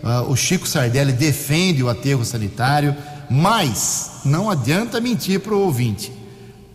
uh, 0.05 0.31
o 0.31 0.37
Chico 0.37 0.69
Sardelli 0.69 1.15
defende 1.15 1.83
o 1.83 1.89
aterro 1.89 2.23
sanitário, 2.23 2.95
mas 3.31 4.21
não 4.27 4.51
adianta 4.51 5.01
mentir 5.01 5.41
para 5.41 5.55
o 5.55 5.61
ouvinte. 5.61 6.13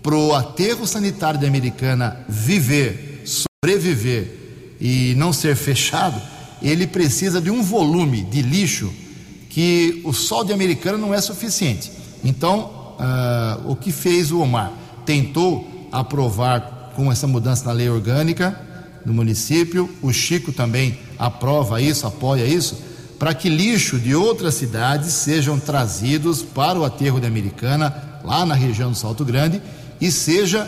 Para 0.02 0.16
o 0.16 0.34
aterro 0.34 0.88
sanitário 0.88 1.40
da 1.40 1.46
Americana 1.46 2.26
viver, 2.28 3.22
sobreviver 3.24 4.34
e 4.82 5.14
não 5.16 5.32
ser 5.32 5.56
fechado, 5.56 6.20
ele 6.60 6.88
precisa 6.88 7.40
de 7.40 7.52
um 7.52 7.62
volume 7.62 8.24
de 8.24 8.42
lixo 8.42 8.92
que 9.48 10.02
o 10.04 10.12
sol 10.12 10.44
de 10.44 10.54
Americana 10.54 10.98
não 10.98 11.14
é 11.14 11.22
suficiente. 11.22 11.92
Então, 12.24 12.96
uh, 13.00 13.72
o 13.72 13.76
que 13.76 13.92
fez 13.92 14.32
o 14.32 14.40
Omar? 14.40 14.74
Tentou 15.06 15.88
aprovar 15.92 16.77
com 16.98 17.12
essa 17.12 17.28
mudança 17.28 17.64
na 17.66 17.72
lei 17.72 17.88
orgânica 17.88 18.60
do 19.06 19.14
município, 19.14 19.88
o 20.02 20.12
Chico 20.12 20.52
também 20.52 20.98
aprova 21.18 21.80
isso, 21.80 22.08
apoia 22.08 22.44
isso, 22.44 22.76
para 23.20 23.36
que 23.36 23.50
lixo 23.50 24.00
de 24.00 24.16
outras 24.16 24.56
cidades 24.56 25.14
sejam 25.14 25.60
trazidos 25.60 26.42
para 26.42 26.80
o 26.80 26.84
aterro 26.84 27.20
de 27.20 27.28
Americana, 27.28 28.20
lá 28.24 28.44
na 28.48 28.56
região 28.56 28.90
do 28.92 28.98
Salto 28.98 29.24
Grande, 29.24 29.62
e 30.02 30.12
seja 30.12 30.68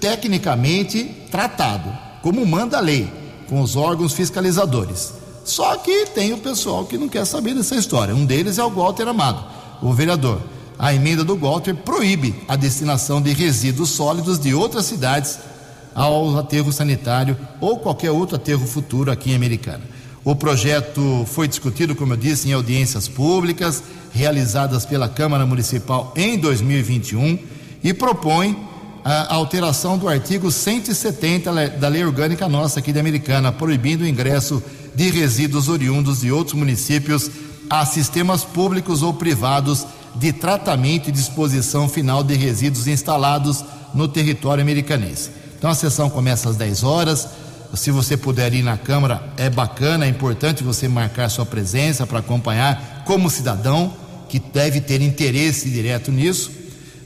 tecnicamente 0.00 1.04
tratado, 1.30 1.92
como 2.22 2.44
manda 2.46 2.78
a 2.78 2.80
lei, 2.80 3.12
com 3.46 3.60
os 3.60 3.76
órgãos 3.76 4.14
fiscalizadores. 4.14 5.12
Só 5.44 5.76
que 5.76 6.06
tem 6.06 6.32
o 6.32 6.38
pessoal 6.38 6.86
que 6.86 6.98
não 6.98 7.08
quer 7.08 7.26
saber 7.26 7.54
dessa 7.54 7.76
história. 7.76 8.14
Um 8.14 8.24
deles 8.24 8.58
é 8.58 8.64
o 8.64 8.70
Walter 8.70 9.06
Amado, 9.06 9.44
o 9.82 9.92
vereador. 9.92 10.40
A 10.78 10.92
emenda 10.92 11.22
do 11.22 11.36
Walter 11.36 11.74
proíbe 11.74 12.34
a 12.48 12.56
destinação 12.56 13.20
de 13.22 13.32
resíduos 13.32 13.90
sólidos 13.90 14.38
de 14.38 14.54
outras 14.54 14.86
cidades 14.86 15.38
ao 15.96 16.36
aterro 16.36 16.70
sanitário 16.70 17.36
ou 17.58 17.78
qualquer 17.78 18.10
outro 18.10 18.36
aterro 18.36 18.66
futuro 18.66 19.10
aqui 19.10 19.30
em 19.32 19.34
Americana. 19.34 19.80
O 20.22 20.36
projeto 20.36 21.24
foi 21.26 21.48
discutido, 21.48 21.94
como 21.94 22.12
eu 22.12 22.16
disse, 22.18 22.48
em 22.48 22.52
audiências 22.52 23.08
públicas 23.08 23.82
realizadas 24.12 24.84
pela 24.84 25.08
Câmara 25.08 25.46
Municipal 25.46 26.12
em 26.14 26.36
2021 26.38 27.38
e 27.82 27.94
propõe 27.94 28.56
a 29.02 29.34
alteração 29.34 29.96
do 29.96 30.08
artigo 30.08 30.50
170 30.50 31.70
da 31.78 31.88
Lei 31.88 32.04
Orgânica 32.04 32.48
Nossa 32.48 32.80
aqui 32.80 32.92
de 32.92 32.98
Americana, 32.98 33.52
proibindo 33.52 34.02
o 34.02 34.06
ingresso 34.06 34.62
de 34.94 35.08
resíduos 35.10 35.68
oriundos 35.68 36.20
de 36.20 36.32
outros 36.32 36.58
municípios 36.58 37.30
a 37.70 37.86
sistemas 37.86 38.44
públicos 38.44 39.02
ou 39.02 39.14
privados 39.14 39.86
de 40.16 40.32
tratamento 40.32 41.08
e 41.08 41.12
disposição 41.12 41.88
final 41.88 42.22
de 42.22 42.34
resíduos 42.34 42.86
instalados 42.86 43.64
no 43.94 44.08
território 44.08 44.62
americanense. 44.62 45.45
Então 45.58 45.70
a 45.70 45.74
sessão 45.74 46.08
começa 46.10 46.48
às 46.48 46.56
10 46.56 46.82
horas. 46.82 47.28
Se 47.74 47.90
você 47.90 48.16
puder 48.16 48.54
ir 48.54 48.62
na 48.62 48.76
Câmara, 48.76 49.22
é 49.36 49.50
bacana, 49.50 50.06
é 50.06 50.08
importante 50.08 50.62
você 50.62 50.88
marcar 50.88 51.28
sua 51.28 51.44
presença 51.44 52.06
para 52.06 52.20
acompanhar 52.20 53.02
como 53.04 53.28
cidadão 53.28 53.92
que 54.28 54.38
deve 54.38 54.80
ter 54.80 55.00
interesse 55.00 55.68
direto 55.70 56.10
nisso. 56.10 56.50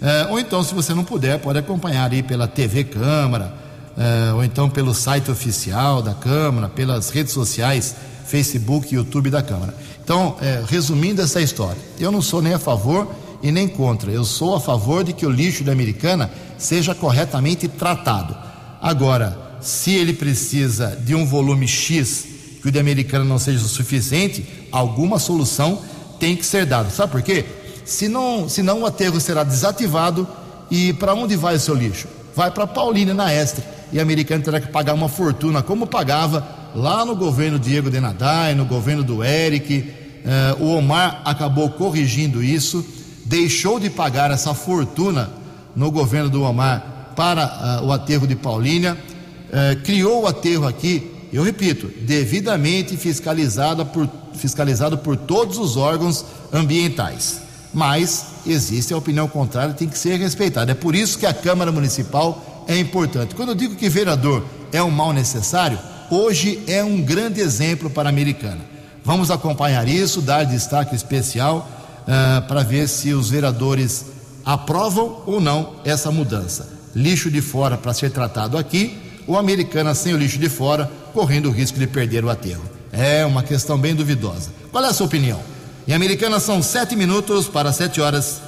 É, 0.01 0.29
ou 0.31 0.39
então, 0.39 0.63
se 0.63 0.75
você 0.75 0.95
não 0.95 1.05
puder, 1.05 1.39
pode 1.39 1.59
acompanhar 1.59 2.11
aí 2.11 2.23
pela 2.23 2.49
TV 2.49 2.85
Câmara, 2.85 3.55
é, 3.97 4.33
ou 4.33 4.43
então 4.43 4.69
pelo 4.69 4.95
site 4.95 5.31
oficial 5.31 6.01
da 6.01 6.15
Câmara, 6.15 6.69
pelas 6.69 7.11
redes 7.11 7.33
sociais, 7.33 7.95
Facebook 8.27 8.93
e 8.93 8.97
YouTube 8.97 9.29
da 9.29 9.43
Câmara. 9.43 9.75
Então, 10.03 10.37
é, 10.41 10.63
resumindo 10.67 11.21
essa 11.21 11.41
história, 11.41 11.81
eu 11.99 12.11
não 12.11 12.23
sou 12.23 12.41
nem 12.41 12.55
a 12.55 12.59
favor 12.59 13.09
e 13.43 13.53
nem 13.53 13.69
contra. 13.69 14.11
Eu 14.11 14.25
sou 14.25 14.55
a 14.55 14.61
favor 14.61 15.05
de 15.05 15.13
que 15.13 15.27
o 15.27 15.31
lixo 15.31 15.65
da 15.65 15.73
Americana 15.73 16.31
seja 16.61 16.95
corretamente 16.95 17.67
tratado. 17.67 18.37
Agora, 18.81 19.57
se 19.61 19.93
ele 19.93 20.13
precisa 20.13 20.97
de 21.05 21.15
um 21.15 21.27
volume 21.27 21.67
X 21.67 22.27
que 22.63 22.69
o 22.69 22.71
de 22.71 22.79
Americana 22.79 23.25
não 23.25 23.39
seja 23.39 23.65
o 23.65 23.69
suficiente, 23.69 24.45
alguma 24.71 25.19
solução 25.19 25.81
tem 26.21 26.37
que 26.37 26.47
ser 26.47 26.67
dada. 26.67 26.91
Sabe 26.91 27.11
por 27.11 27.23
quê? 27.23 27.45
senão, 27.91 28.49
senão 28.49 28.83
o 28.83 28.87
aterro 28.87 29.21
será 29.21 29.43
desativado 29.43 30.27
e 30.71 30.93
para 30.93 31.15
onde 31.15 31.37
vai 31.37 31.57
o 31.57 31.61
seu 31.61 31.75
lixo? 31.75 32.07
Vai 32.35 32.51
para 32.51 32.67
Paulínia, 32.67 33.13
na 33.13 33.35
Estre. 33.35 33.65
E 33.93 33.99
a 33.99 34.03
americana 34.03 34.43
terá 34.43 34.61
que 34.61 34.69
pagar 34.69 34.95
uma 34.95 35.09
fortuna, 35.09 35.63
como 35.63 35.87
pagava 35.87 36.47
lá 36.75 37.05
no 37.05 37.17
governo 37.17 37.59
Diego 37.59 37.91
Denadai, 37.91 38.55
no 38.55 38.65
governo 38.65 39.03
do 39.03 39.25
Eric. 39.25 39.93
Eh, 40.25 40.57
o 40.61 40.77
Omar 40.77 41.23
acabou 41.25 41.69
corrigindo 41.71 42.41
isso, 42.41 42.87
deixou 43.25 43.81
de 43.81 43.91
pagar 43.91 44.31
essa 44.31 44.55
fortuna 44.55 45.31
no 45.75 45.91
governo 45.91 46.29
do 46.29 46.43
Omar 46.43 47.13
para 47.17 47.81
uh, 47.83 47.87
o 47.87 47.93
aterro 47.93 48.27
de 48.27 48.35
Paulínia, 48.35 48.95
uh, 48.95 49.83
criou 49.83 50.23
o 50.23 50.27
aterro 50.27 50.67
aqui, 50.67 51.11
eu 51.33 51.43
repito, 51.43 51.89
devidamente 52.03 52.97
fiscalizado 52.97 53.85
por, 53.87 54.09
fiscalizado 54.35 54.99
por 54.99 55.17
todos 55.17 55.59
os 55.59 55.77
órgãos 55.77 56.25
ambientais. 56.53 57.43
Mas 57.73 58.27
existe 58.47 58.93
a 58.93 58.97
opinião 58.97 59.29
contrária, 59.29 59.75
tem 59.75 59.89
que 59.89 59.99
ser 59.99 60.19
respeitada. 60.19 60.73
É 60.73 60.75
por 60.75 60.95
isso 60.95 61.19
que 61.19 61.27
a 61.27 61.35
Câmara 61.35 61.71
Municipal 61.71 62.65
é 62.67 62.79
importante. 62.79 63.35
Quando 63.35 63.51
eu 63.51 63.55
digo 63.55 63.77
que 63.77 63.89
vereador 63.89 64.45
é 64.73 64.83
um 64.83 64.91
mal 64.91 65.13
necessário, 65.13 65.79
hoje 66.11 66.63
é 66.67 66.83
um 66.83 67.01
grande 67.01 67.41
exemplo 67.41 67.89
para 67.89 68.09
a 68.09 68.11
americana. 68.11 68.61
Vamos 69.05 69.31
acompanhar 69.31 69.89
isso, 69.89 70.21
dar 70.21 70.45
destaque 70.45 70.95
especial 70.95 71.69
uh, 72.03 72.47
para 72.47 72.63
ver 72.63 72.89
se 72.89 73.13
os 73.13 73.31
vereadores 73.31 74.07
aprovam 74.53 75.23
ou 75.27 75.41
não 75.41 75.77
essa 75.85 76.11
mudança. 76.11 76.69
Lixo 76.95 77.31
de 77.31 77.41
fora 77.41 77.77
para 77.77 77.95
ser 77.95 78.11
tratado 78.11 78.59
aqui, 78.59 78.99
ou 79.27 79.39
americana 79.39 79.95
sem 79.95 80.13
o 80.13 80.17
lixo 80.17 80.39
de 80.39 80.49
fora, 80.49 80.91
correndo 81.13 81.49
o 81.49 81.53
risco 81.53 81.79
de 81.79 81.87
perder 81.87 82.25
o 82.25 82.31
aterro. 82.31 82.65
É 82.93 83.25
uma 83.25 83.45
questão 83.45 83.79
bem 83.79 83.95
duvidosa. 83.95 84.51
Qual 84.73 84.85
é 84.85 84.89
a 84.89 84.93
sua 84.93 85.07
opinião? 85.07 85.41
Em 85.87 85.93
Americana 85.93 86.41
são 86.41 86.61
sete 86.61 86.97
minutos 86.97 87.47
para 87.47 87.73
sete 87.73 88.01
horas. 88.01 88.41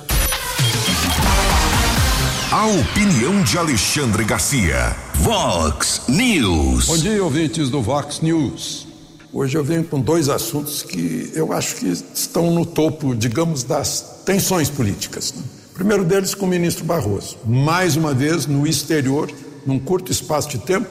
A 2.51 2.67
opinião 2.67 3.41
de 3.45 3.57
Alexandre 3.57 4.25
Garcia. 4.25 4.97
Vox 5.15 6.03
News. 6.09 6.87
Bom 6.87 6.99
dia, 6.99 7.23
ouvintes 7.23 7.71
do 7.71 7.81
Vox 7.81 8.21
News. 8.21 8.89
Hoje 9.33 9.57
eu 9.57 9.63
venho 9.63 9.85
com 9.85 10.01
dois 10.01 10.29
assuntos 10.29 10.83
que 10.83 11.31
eu 11.33 11.53
acho 11.53 11.77
que 11.77 11.87
estão 11.87 12.51
no 12.51 12.67
topo, 12.67 13.15
digamos, 13.15 13.63
das 13.63 14.23
tensões 14.27 14.69
políticas. 14.69 15.33
Né? 15.33 15.62
Primeiro 15.75 16.05
deles 16.05 16.35
com 16.35 16.47
o 16.47 16.49
ministro 16.49 16.85
Barroso. 16.85 17.39
Mais 17.47 17.97
uma 17.97 18.13
vez, 18.13 18.47
no 18.47 18.67
exterior, 18.67 19.31
num 19.67 19.79
curto 19.79 20.13
espaço 20.13 20.49
de 20.51 20.59
tempo, 20.59 20.89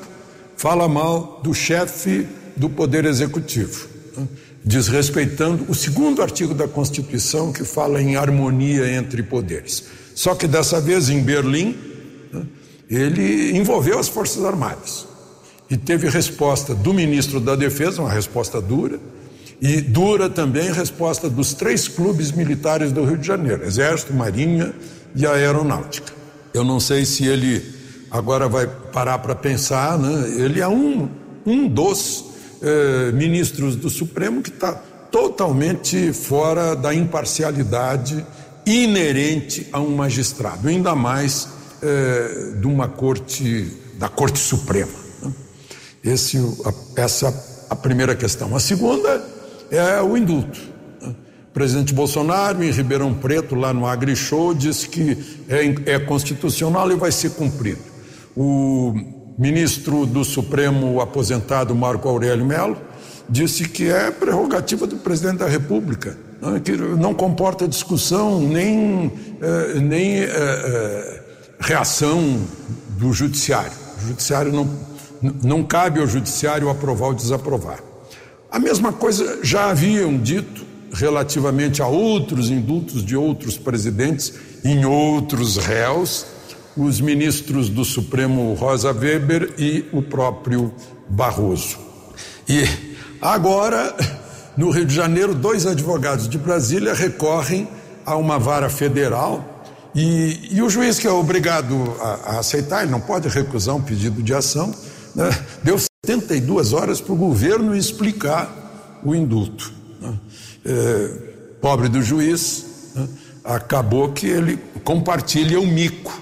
fala 0.57 0.87
mal 0.87 1.39
do 1.43 1.53
chefe 1.53 2.27
do 2.55 2.69
Poder 2.69 3.05
Executivo, 3.05 3.87
né? 4.17 4.27
desrespeitando 4.63 5.65
o 5.67 5.73
segundo 5.73 6.21
artigo 6.21 6.53
da 6.53 6.67
Constituição 6.67 7.51
que 7.51 7.63
fala 7.63 8.01
em 8.01 8.15
harmonia 8.15 8.91
entre 8.93 9.23
poderes. 9.23 9.85
Só 10.13 10.35
que 10.35 10.47
dessa 10.47 10.79
vez 10.79 11.09
em 11.09 11.21
Berlim, 11.21 11.75
né? 12.31 12.43
ele 12.89 13.57
envolveu 13.57 13.97
as 13.97 14.07
Forças 14.07 14.43
Armadas 14.43 15.07
e 15.69 15.77
teve 15.77 16.09
resposta 16.09 16.75
do 16.75 16.93
ministro 16.93 17.39
da 17.39 17.55
Defesa, 17.55 18.01
uma 18.01 18.11
resposta 18.11 18.61
dura 18.61 18.99
e 19.61 19.79
dura 19.79 20.27
também 20.27 20.69
a 20.69 20.73
resposta 20.73 21.29
dos 21.29 21.53
três 21.53 21.87
clubes 21.87 22.31
militares 22.31 22.91
do 22.91 23.05
Rio 23.05 23.17
de 23.17 23.27
Janeiro: 23.27 23.63
Exército, 23.63 24.11
Marinha 24.11 24.73
e 25.15 25.25
Aeronáutica. 25.25 26.11
Eu 26.51 26.63
não 26.63 26.79
sei 26.79 27.05
se 27.05 27.27
ele 27.27 27.63
agora 28.09 28.49
vai 28.49 28.67
parar 28.67 29.19
para 29.19 29.35
pensar, 29.35 29.97
né? 29.99 30.29
ele 30.43 30.59
é 30.59 30.67
um, 30.67 31.07
um 31.45 31.67
dos 31.67 32.25
eh, 32.61 33.11
ministros 33.13 33.75
do 33.75 33.89
Supremo 33.89 34.41
que 34.41 34.49
está 34.49 34.73
totalmente 35.09 36.11
fora 36.11 36.75
da 36.75 36.93
imparcialidade 36.93 38.25
inerente 38.65 39.67
a 39.71 39.79
um 39.79 39.95
magistrado, 39.95 40.67
ainda 40.67 40.93
mais 40.93 41.47
eh, 41.81 42.55
de 42.59 42.67
uma 42.67 42.87
corte, 42.89 43.71
da 43.97 44.09
Corte 44.09 44.39
Suprema. 44.39 44.91
Né? 45.21 45.31
Esse, 46.03 46.37
a, 46.65 47.01
essa 47.01 47.65
a 47.69 47.75
primeira 47.75 48.13
questão. 48.13 48.53
A 48.53 48.59
segunda 48.59 49.23
é 49.71 50.01
o 50.01 50.17
indulto. 50.17 50.59
O 51.01 51.53
presidente 51.53 51.93
Bolsonaro, 51.93 52.63
em 52.63 52.71
Ribeirão 52.71 53.13
Preto, 53.13 53.55
lá 53.55 53.73
no 53.73 53.85
AgriShow, 53.85 54.53
disse 54.53 54.87
que 54.87 55.17
é, 55.49 55.93
é 55.93 55.99
constitucional 55.99 56.91
e 56.91 56.95
vai 56.95 57.11
ser 57.11 57.31
cumprido. 57.31 57.81
O 58.35 58.93
ministro 59.37 60.05
do 60.05 60.23
Supremo 60.23 61.01
aposentado, 61.01 61.73
Marco 61.73 62.07
Aurélio 62.07 62.45
Melo, 62.45 62.77
disse 63.29 63.67
que 63.67 63.89
é 63.89 64.11
prerrogativa 64.11 64.85
do 64.85 64.97
presidente 64.97 65.37
da 65.37 65.47
República, 65.47 66.17
né, 66.41 66.61
que 66.63 66.73
não 66.73 67.13
comporta 67.13 67.67
discussão 67.67 68.41
nem, 68.41 69.11
eh, 69.41 69.79
nem 69.79 70.19
eh, 70.19 71.23
reação 71.59 72.39
do 72.97 73.13
judiciário. 73.13 73.71
O 74.03 74.07
judiciário 74.07 74.51
não, 74.51 74.69
não 75.43 75.63
cabe 75.63 75.99
ao 75.99 76.07
judiciário 76.07 76.69
aprovar 76.69 77.07
ou 77.07 77.13
desaprovar. 77.13 77.90
A 78.51 78.59
mesma 78.59 78.91
coisa 78.91 79.39
já 79.41 79.69
haviam 79.69 80.17
dito 80.17 80.65
relativamente 80.91 81.81
a 81.81 81.87
outros 81.87 82.49
indultos 82.49 83.03
de 83.03 83.15
outros 83.15 83.57
presidentes 83.57 84.33
em 84.61 84.83
outros 84.83 85.55
réus, 85.55 86.25
os 86.75 86.99
ministros 86.99 87.69
do 87.69 87.85
Supremo 87.85 88.53
Rosa 88.55 88.91
Weber 88.91 89.53
e 89.57 89.85
o 89.93 90.01
próprio 90.01 90.73
Barroso. 91.07 91.77
E 92.47 92.63
agora, 93.21 93.95
no 94.57 94.69
Rio 94.69 94.85
de 94.85 94.93
Janeiro, 94.93 95.33
dois 95.33 95.65
advogados 95.65 96.27
de 96.27 96.37
Brasília 96.37 96.93
recorrem 96.93 97.69
a 98.05 98.17
uma 98.17 98.37
vara 98.37 98.69
federal 98.69 99.63
e, 99.95 100.49
e 100.51 100.61
o 100.61 100.69
juiz 100.69 100.99
que 100.99 101.07
é 101.07 101.11
obrigado 101.11 101.95
a, 102.01 102.35
a, 102.35 102.39
aceitar, 102.39 102.83
ele 102.83 102.91
não 102.91 102.99
pode 102.99 103.29
recusar 103.29 103.75
um 103.75 103.81
pedido 103.81 104.21
de 104.21 104.33
ação, 104.33 104.73
né, 105.15 105.29
deu 105.63 105.77
72 106.03 106.73
horas 106.73 106.99
para 106.99 107.13
o 107.13 107.15
governo 107.15 107.75
explicar 107.75 108.99
o 109.03 109.13
indulto. 109.13 109.71
Né? 110.01 110.13
É, 110.65 111.07
pobre 111.61 111.89
do 111.89 112.01
juiz, 112.01 112.65
né? 112.95 113.07
acabou 113.43 114.11
que 114.11 114.25
ele 114.25 114.57
compartilha 114.83 115.59
o 115.59 115.67
mico 115.67 116.19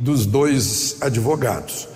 dos 0.00 0.26
dois 0.26 0.96
advogados. 1.00 1.86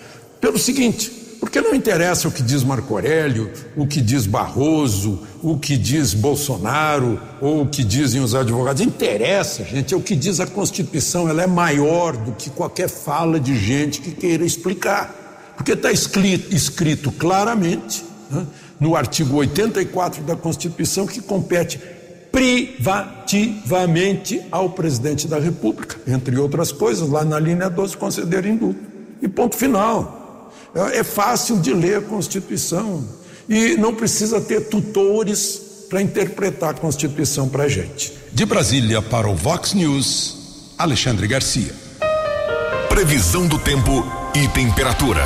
Pelo 0.40 0.60
seguinte, 0.60 1.10
porque 1.40 1.60
não 1.60 1.74
interessa 1.74 2.28
o 2.28 2.30
que 2.30 2.40
diz 2.40 2.62
Marco 2.62 2.94
Aurélio, 2.94 3.50
o 3.76 3.84
que 3.84 4.00
diz 4.00 4.26
Barroso, 4.26 5.18
o 5.42 5.58
que 5.58 5.76
diz 5.76 6.14
Bolsonaro 6.14 7.20
ou 7.40 7.62
o 7.62 7.66
que 7.66 7.82
dizem 7.82 8.20
os 8.20 8.32
advogados. 8.36 8.80
Interessa, 8.80 9.64
gente, 9.64 9.92
é 9.92 9.96
o 9.96 10.00
que 10.00 10.14
diz 10.14 10.38
a 10.38 10.46
Constituição. 10.46 11.28
Ela 11.28 11.42
é 11.42 11.48
maior 11.48 12.16
do 12.16 12.30
que 12.30 12.48
qualquer 12.48 12.88
fala 12.88 13.40
de 13.40 13.56
gente 13.58 14.00
que 14.00 14.12
queira 14.12 14.44
explicar. 14.44 15.23
Porque 15.56 15.72
está 15.72 15.90
escrito, 15.90 16.54
escrito, 16.54 17.10
claramente 17.12 18.04
né, 18.30 18.46
no 18.78 18.96
artigo 18.96 19.36
84 19.36 20.22
da 20.22 20.36
Constituição 20.36 21.06
que 21.06 21.20
compete 21.20 21.80
privativamente 22.34 24.42
ao 24.50 24.70
presidente 24.70 25.28
da 25.28 25.38
República, 25.38 25.96
entre 26.06 26.36
outras 26.36 26.72
coisas, 26.72 27.08
lá 27.08 27.24
na 27.24 27.38
linha 27.38 27.70
12, 27.70 27.96
conceder 27.96 28.44
indulto. 28.44 28.80
E 29.22 29.28
ponto 29.28 29.56
final. 29.56 30.52
É, 30.74 30.98
é 30.98 31.04
fácil 31.04 31.60
de 31.60 31.72
ler 31.72 31.98
a 31.98 32.02
Constituição 32.02 33.04
e 33.48 33.76
não 33.76 33.94
precisa 33.94 34.40
ter 34.40 34.68
tutores 34.68 35.86
para 35.88 36.02
interpretar 36.02 36.70
a 36.70 36.74
Constituição 36.74 37.48
para 37.48 37.62
a 37.64 37.68
gente. 37.68 38.12
De 38.32 38.44
Brasília 38.44 39.00
para 39.00 39.28
o 39.28 39.36
Vox 39.36 39.74
News, 39.74 40.72
Alexandre 40.76 41.28
Garcia. 41.28 41.83
Previsão 42.94 43.48
do 43.48 43.58
tempo 43.58 44.06
e 44.36 44.46
temperatura. 44.46 45.24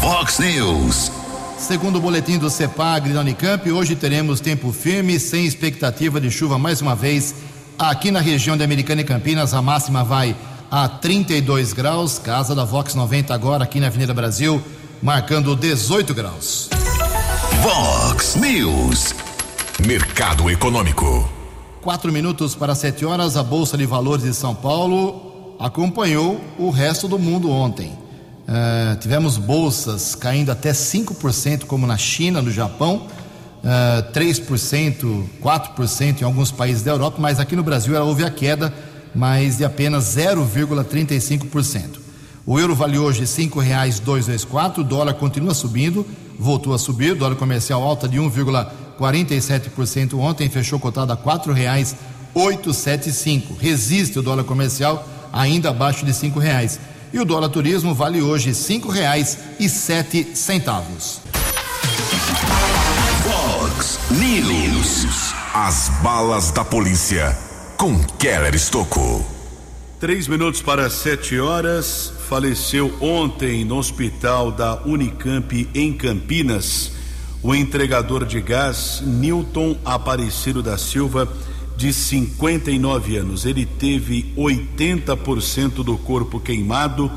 Vox 0.00 0.38
News. 0.38 1.12
Segundo 1.58 1.96
o 1.96 2.00
boletim 2.00 2.38
do 2.38 2.48
CEPAG 2.48 3.12
da 3.12 3.20
Unicamp, 3.20 3.70
hoje 3.70 3.94
teremos 3.94 4.40
tempo 4.40 4.72
firme, 4.72 5.20
sem 5.20 5.44
expectativa 5.44 6.18
de 6.18 6.30
chuva 6.30 6.58
mais 6.58 6.80
uma 6.80 6.94
vez. 6.94 7.34
Aqui 7.78 8.10
na 8.10 8.22
região 8.22 8.56
de 8.56 8.64
Americana 8.64 9.02
e 9.02 9.04
Campinas, 9.04 9.52
a 9.52 9.60
máxima 9.60 10.02
vai 10.02 10.34
a 10.70 10.88
32 10.88 11.74
graus. 11.74 12.18
Casa 12.18 12.54
da 12.54 12.64
Vox 12.64 12.94
90 12.94 13.34
agora 13.34 13.64
aqui 13.64 13.78
na 13.78 13.88
Avenida 13.88 14.14
Brasil, 14.14 14.62
marcando 15.02 15.54
18 15.54 16.14
graus. 16.14 16.70
Vox 17.60 18.36
News. 18.36 19.14
Mercado 19.86 20.50
Econômico. 20.50 21.30
Quatro 21.82 22.10
minutos 22.10 22.54
para 22.54 22.74
sete 22.74 23.04
horas, 23.04 23.36
a 23.36 23.42
Bolsa 23.42 23.76
de 23.76 23.84
Valores 23.84 24.24
de 24.24 24.32
São 24.32 24.54
Paulo 24.54 25.25
acompanhou 25.58 26.40
o 26.58 26.70
resto 26.70 27.08
do 27.08 27.18
mundo 27.18 27.50
ontem. 27.50 27.92
Uh, 28.46 28.96
tivemos 29.00 29.36
bolsas 29.38 30.14
caindo 30.14 30.52
até 30.52 30.70
5%, 30.70 31.64
como 31.64 31.86
na 31.86 31.96
China, 31.96 32.40
no 32.40 32.50
Japão, 32.50 33.08
uh, 33.64 34.12
3%, 34.12 35.24
4% 35.42 36.20
em 36.20 36.24
alguns 36.24 36.52
países 36.52 36.82
da 36.82 36.92
Europa, 36.92 37.16
mas 37.18 37.40
aqui 37.40 37.56
no 37.56 37.62
Brasil 37.62 38.00
houve 38.04 38.24
a 38.24 38.30
queda, 38.30 38.72
mas 39.14 39.56
de 39.56 39.64
apenas 39.64 40.16
0,35%. 40.16 41.98
O 42.46 42.60
euro 42.60 42.76
vale 42.76 42.96
hoje 42.98 43.20
R$ 43.20 43.26
5,224, 43.26 44.78
o 44.78 44.84
dólar 44.84 45.14
continua 45.14 45.52
subindo, 45.52 46.06
voltou 46.38 46.72
a 46.72 46.78
subir, 46.78 47.10
o 47.12 47.16
dólar 47.16 47.34
comercial 47.34 47.82
alta 47.82 48.08
de 48.08 48.18
1,47% 48.18 50.14
ontem, 50.16 50.48
fechou 50.48 50.78
cotado 50.78 51.12
a 51.12 51.16
R$ 51.16 51.22
875. 52.32 53.54
Resiste 53.58 54.16
o 54.18 54.22
dólar 54.22 54.44
comercial 54.44 55.04
ainda 55.36 55.70
abaixo 55.70 56.04
de 56.04 56.12
cinco 56.12 56.40
reais. 56.40 56.80
E 57.12 57.20
o 57.20 57.24
dólar 57.24 57.48
turismo 57.50 57.94
vale 57.94 58.20
hoje 58.20 58.54
cinco 58.54 58.90
reais 58.90 59.38
e 59.60 59.68
sete 59.68 60.24
centavos. 60.34 61.20
Fox 63.22 63.98
News. 64.10 65.34
As 65.54 65.88
balas 66.02 66.50
da 66.50 66.64
polícia 66.64 67.36
com 67.76 67.98
Keller 68.18 68.54
Estocou. 68.54 69.24
Três 70.00 70.26
minutos 70.26 70.60
para 70.60 70.90
sete 70.90 71.38
horas. 71.38 72.12
Faleceu 72.28 72.92
ontem 73.00 73.64
no 73.64 73.76
hospital 73.76 74.50
da 74.50 74.82
Unicamp 74.84 75.68
em 75.74 75.92
Campinas 75.92 76.96
o 77.46 77.54
entregador 77.54 78.24
de 78.24 78.40
gás 78.40 79.00
Newton 79.06 79.76
Aparecido 79.84 80.64
da 80.64 80.76
Silva, 80.76 81.32
de 81.76 81.92
59 81.92 83.16
anos. 83.16 83.44
Ele 83.44 83.66
teve 83.66 84.32
80% 84.36 85.84
do 85.84 85.96
corpo 85.98 86.40
queimado 86.40 87.10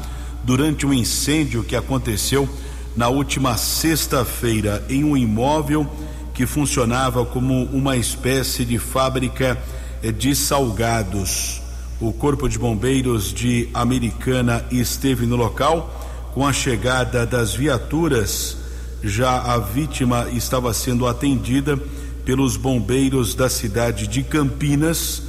durante 0.43 0.85
um 0.85 0.93
incêndio 0.93 1.63
que 1.63 1.75
aconteceu 1.75 2.47
na 2.95 3.07
última 3.07 3.57
sexta-feira 3.57 4.85
em 4.89 5.03
um 5.03 5.15
imóvel 5.15 5.87
que 6.33 6.45
funcionava 6.45 7.25
como 7.25 7.63
uma 7.65 7.95
espécie 7.95 8.65
de 8.65 8.77
fábrica 8.77 9.57
eh, 10.01 10.11
de 10.11 10.35
salgados. 10.35 11.61
O 11.99 12.13
Corpo 12.13 12.47
de 12.47 12.57
Bombeiros 12.57 13.33
de 13.33 13.69
Americana 13.73 14.65
esteve 14.71 15.25
no 15.25 15.35
local 15.35 16.31
com 16.33 16.45
a 16.47 16.53
chegada 16.53 17.25
das 17.25 17.53
viaturas 17.53 18.57
já 19.03 19.53
a 19.53 19.57
vítima 19.57 20.27
estava 20.31 20.73
sendo 20.73 21.07
atendida 21.07 21.79
pelos 22.25 22.55
bombeiros 22.55 23.35
da 23.35 23.49
cidade 23.49 24.07
de 24.07 24.23
Campinas. 24.23 25.21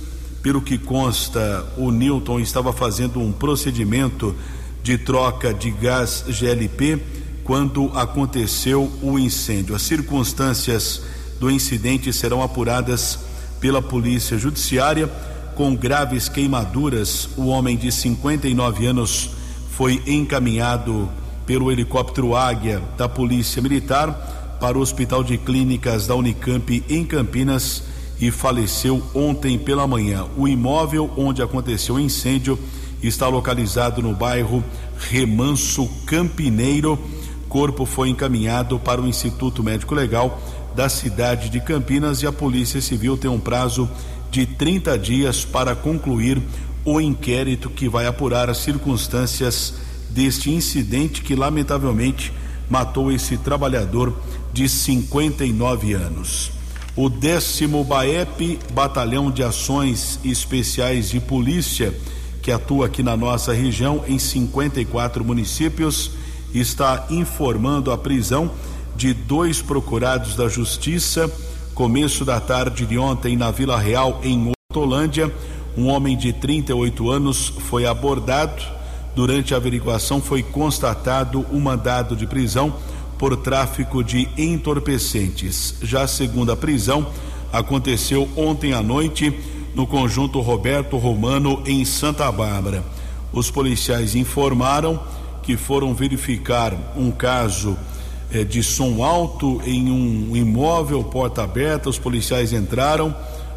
Pelo 0.42 0.60
que 0.60 0.78
consta, 0.78 1.66
o 1.76 1.90
Newton 1.90 2.40
estava 2.40 2.72
fazendo 2.72 3.20
um 3.20 3.32
procedimento 3.32 4.34
de 4.82 4.96
troca 4.96 5.52
de 5.52 5.70
gás 5.70 6.24
GLP 6.28 6.98
quando 7.44 7.90
aconteceu 7.94 8.90
o 9.02 9.18
incêndio. 9.18 9.74
As 9.74 9.82
circunstâncias 9.82 11.02
do 11.38 11.50
incidente 11.50 12.12
serão 12.12 12.42
apuradas 12.42 13.18
pela 13.60 13.82
Polícia 13.82 14.38
Judiciária. 14.38 15.08
Com 15.54 15.74
graves 15.74 16.28
queimaduras, 16.28 17.28
o 17.36 17.46
homem 17.46 17.76
de 17.76 17.92
59 17.92 18.86
anos 18.86 19.30
foi 19.72 20.02
encaminhado 20.06 21.10
pelo 21.44 21.70
helicóptero 21.70 22.36
Águia 22.36 22.80
da 22.96 23.08
Polícia 23.08 23.60
Militar 23.60 24.39
para 24.60 24.78
o 24.78 24.82
Hospital 24.82 25.24
de 25.24 25.38
Clínicas 25.38 26.06
da 26.06 26.14
Unicamp 26.14 26.84
em 26.88 27.04
Campinas 27.04 27.82
e 28.20 28.30
faleceu 28.30 29.02
ontem 29.14 29.58
pela 29.58 29.86
manhã. 29.86 30.26
O 30.36 30.46
imóvel 30.46 31.10
onde 31.16 31.42
aconteceu 31.42 31.94
o 31.94 32.00
incêndio 32.00 32.58
está 33.02 33.26
localizado 33.26 34.02
no 34.02 34.14
bairro 34.14 34.62
Remanso 34.98 35.88
Campineiro. 36.04 36.98
Corpo 37.48 37.86
foi 37.86 38.10
encaminhado 38.10 38.78
para 38.78 39.00
o 39.00 39.08
Instituto 39.08 39.62
Médico 39.62 39.94
Legal 39.94 40.38
da 40.76 40.88
cidade 40.88 41.48
de 41.48 41.60
Campinas 41.60 42.22
e 42.22 42.26
a 42.26 42.32
Polícia 42.32 42.80
Civil 42.80 43.16
tem 43.16 43.30
um 43.30 43.40
prazo 43.40 43.88
de 44.30 44.46
30 44.46 44.98
dias 44.98 45.44
para 45.44 45.74
concluir 45.74 46.40
o 46.84 47.00
inquérito 47.00 47.70
que 47.70 47.88
vai 47.88 48.06
apurar 48.06 48.48
as 48.50 48.58
circunstâncias 48.58 49.74
deste 50.10 50.50
incidente 50.50 51.22
que 51.22 51.34
lamentavelmente 51.34 52.32
matou 52.68 53.10
esse 53.10 53.36
trabalhador 53.36 54.16
de 54.52 54.68
59 54.68 55.92
anos. 55.92 56.50
O 56.96 57.08
décimo 57.08 57.84
BAEP, 57.84 58.58
Batalhão 58.72 59.30
de 59.30 59.42
Ações 59.42 60.18
Especiais 60.24 61.10
de 61.10 61.20
Polícia, 61.20 61.94
que 62.42 62.50
atua 62.50 62.86
aqui 62.86 63.02
na 63.02 63.16
nossa 63.16 63.52
região 63.52 64.04
em 64.08 64.18
54 64.18 65.24
municípios, 65.24 66.12
está 66.52 67.06
informando 67.10 67.92
a 67.92 67.98
prisão 67.98 68.50
de 68.96 69.14
dois 69.14 69.62
procurados 69.62 70.34
da 70.34 70.48
Justiça. 70.48 71.30
Começo 71.74 72.24
da 72.24 72.40
tarde 72.40 72.84
de 72.84 72.98
ontem 72.98 73.36
na 73.36 73.50
Vila 73.50 73.78
Real, 73.78 74.20
em 74.22 74.52
Hortolândia, 74.70 75.32
um 75.76 75.86
homem 75.86 76.16
de 76.16 76.32
38 76.32 77.08
anos 77.08 77.52
foi 77.68 77.86
abordado 77.86 78.80
Durante 79.14 79.54
a 79.54 79.56
averiguação 79.56 80.20
foi 80.20 80.42
constatado 80.42 81.44
um 81.52 81.58
mandado 81.58 82.14
de 82.14 82.26
prisão 82.26 82.74
por 83.20 83.36
tráfico 83.36 84.02
de 84.02 84.26
entorpecentes. 84.38 85.74
Já 85.82 86.04
a 86.04 86.08
segunda 86.08 86.56
prisão 86.56 87.06
aconteceu 87.52 88.26
ontem 88.34 88.72
à 88.72 88.82
noite 88.82 89.38
no 89.74 89.86
conjunto 89.86 90.40
Roberto 90.40 90.96
Romano 90.96 91.62
em 91.66 91.84
Santa 91.84 92.32
Bárbara. 92.32 92.82
Os 93.30 93.50
policiais 93.50 94.14
informaram 94.14 94.98
que 95.42 95.54
foram 95.54 95.92
verificar 95.92 96.74
um 96.96 97.10
caso 97.10 97.76
eh, 98.32 98.42
de 98.42 98.62
som 98.62 99.04
alto 99.04 99.60
em 99.66 99.90
um 99.90 100.34
imóvel, 100.34 101.04
porta 101.04 101.44
aberta. 101.44 101.90
Os 101.90 101.98
policiais 101.98 102.54
entraram. 102.54 103.14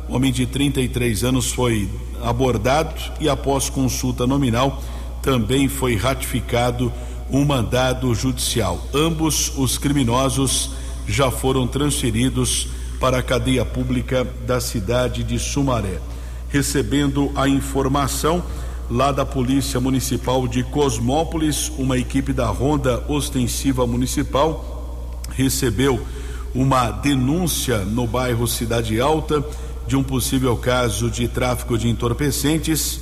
O 0.10 0.15
homem 0.15 0.34
de 0.34 0.45
33 0.45 1.23
anos 1.23 1.54
foi 1.54 1.89
abordado 2.21 2.93
e, 3.17 3.30
após 3.30 3.69
consulta 3.69 4.28
nominal, 4.28 4.84
também 5.21 5.69
foi 5.69 5.95
ratificado 5.95 6.91
um 7.34 7.43
mandado 7.43 8.13
judicial. 8.13 8.80
Ambos 8.93 9.52
os 9.58 9.80
criminosos 9.80 10.69
já 11.08 11.32
foram 11.32 11.65
transferidos 11.67 12.67
para 13.00 13.17
a 13.17 13.24
cadeia 13.24 13.65
pública 13.65 14.26
da 14.46 14.62
cidade 14.62 15.24
de 15.24 15.39
Sumaré. 15.39 16.00
Recebendo 16.48 17.32
a 17.36 17.50
informação 17.50 18.43
lá 18.89 19.12
da 19.12 19.26
Polícia 19.26 19.80
Municipal 19.80 20.48
de 20.48 20.63
Cosmópolis, 20.63 21.72
uma 21.80 21.98
equipe 21.98 22.32
da 22.32 22.46
Ronda 22.46 23.04
Ostensiva 23.08 23.88
Municipal 23.88 25.19
recebeu 25.32 26.00
uma 26.54 26.91
denúncia 26.91 27.80
no 27.80 28.06
bairro 28.06 28.48
Cidade 28.48 29.02
Alta 29.02 29.43
de 29.88 29.96
um 29.96 30.04
possível 30.04 30.56
caso 30.56 31.10
de 31.10 31.28
tráfico 31.28 31.80
de 31.80 31.89
entorpecentes 31.89 33.02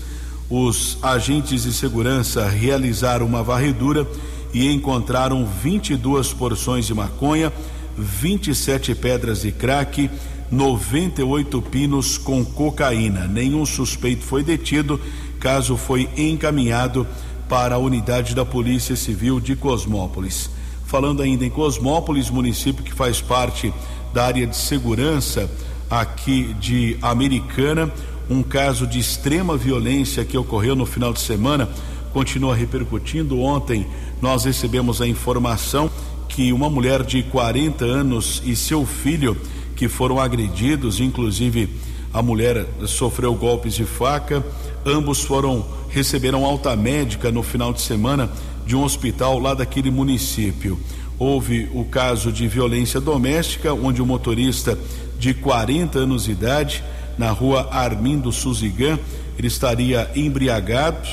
os 0.51 0.97
agentes 1.01 1.63
de 1.63 1.71
segurança 1.71 2.45
realizaram 2.49 3.25
uma 3.25 3.41
varredura 3.41 4.05
e 4.53 4.69
encontraram 4.69 5.45
22 5.45 6.33
porções 6.33 6.85
de 6.85 6.93
maconha, 6.93 7.53
27 7.97 8.93
pedras 8.95 9.43
de 9.43 9.51
crack, 9.53 10.09
98 10.51 11.61
pinos 11.61 12.17
com 12.17 12.43
cocaína. 12.43 13.27
Nenhum 13.27 13.65
suspeito 13.65 14.23
foi 14.25 14.43
detido, 14.43 14.99
caso 15.39 15.77
foi 15.77 16.09
encaminhado 16.17 17.07
para 17.47 17.75
a 17.75 17.79
unidade 17.79 18.35
da 18.35 18.43
Polícia 18.43 18.97
Civil 18.97 19.39
de 19.39 19.55
Cosmópolis. 19.55 20.49
Falando 20.85 21.21
ainda 21.21 21.45
em 21.45 21.49
Cosmópolis, 21.49 22.29
município 22.29 22.83
que 22.83 22.93
faz 22.93 23.21
parte 23.21 23.73
da 24.13 24.25
área 24.25 24.45
de 24.45 24.57
segurança 24.57 25.49
aqui 25.89 26.53
de 26.59 26.97
Americana, 27.01 27.89
um 28.29 28.41
caso 28.41 28.87
de 28.87 28.99
extrema 28.99 29.57
violência 29.57 30.23
que 30.23 30.37
ocorreu 30.37 30.75
no 30.75 30.85
final 30.85 31.11
de 31.13 31.19
semana 31.19 31.69
continua 32.13 32.55
repercutindo. 32.55 33.39
Ontem 33.39 33.87
nós 34.21 34.45
recebemos 34.45 35.01
a 35.01 35.07
informação 35.07 35.89
que 36.27 36.53
uma 36.53 36.69
mulher 36.69 37.03
de 37.03 37.23
40 37.23 37.83
anos 37.83 38.41
e 38.45 38.55
seu 38.55 38.85
filho 38.85 39.35
que 39.75 39.87
foram 39.87 40.19
agredidos, 40.19 40.99
inclusive 40.99 41.69
a 42.13 42.21
mulher 42.21 42.65
sofreu 42.85 43.33
golpes 43.33 43.73
de 43.73 43.85
faca, 43.85 44.45
ambos 44.85 45.21
foram 45.21 45.65
receberam 45.89 46.45
alta 46.45 46.75
médica 46.75 47.31
no 47.31 47.43
final 47.43 47.73
de 47.73 47.81
semana 47.81 48.31
de 48.65 48.75
um 48.75 48.83
hospital 48.83 49.39
lá 49.39 49.53
daquele 49.53 49.91
município. 49.91 50.79
Houve 51.19 51.69
o 51.73 51.83
caso 51.85 52.31
de 52.31 52.47
violência 52.47 52.99
doméstica, 52.99 53.73
onde 53.73 54.01
o 54.01 54.05
motorista 54.05 54.77
de 55.19 55.33
40 55.33 55.99
anos 55.99 56.23
de 56.23 56.31
idade 56.31 56.83
na 57.17 57.31
rua 57.31 57.69
Armindo 57.71 58.31
Suzigan. 58.31 58.99
Ele 59.37 59.47
estaria 59.47 60.09
embriagado, 60.15 61.07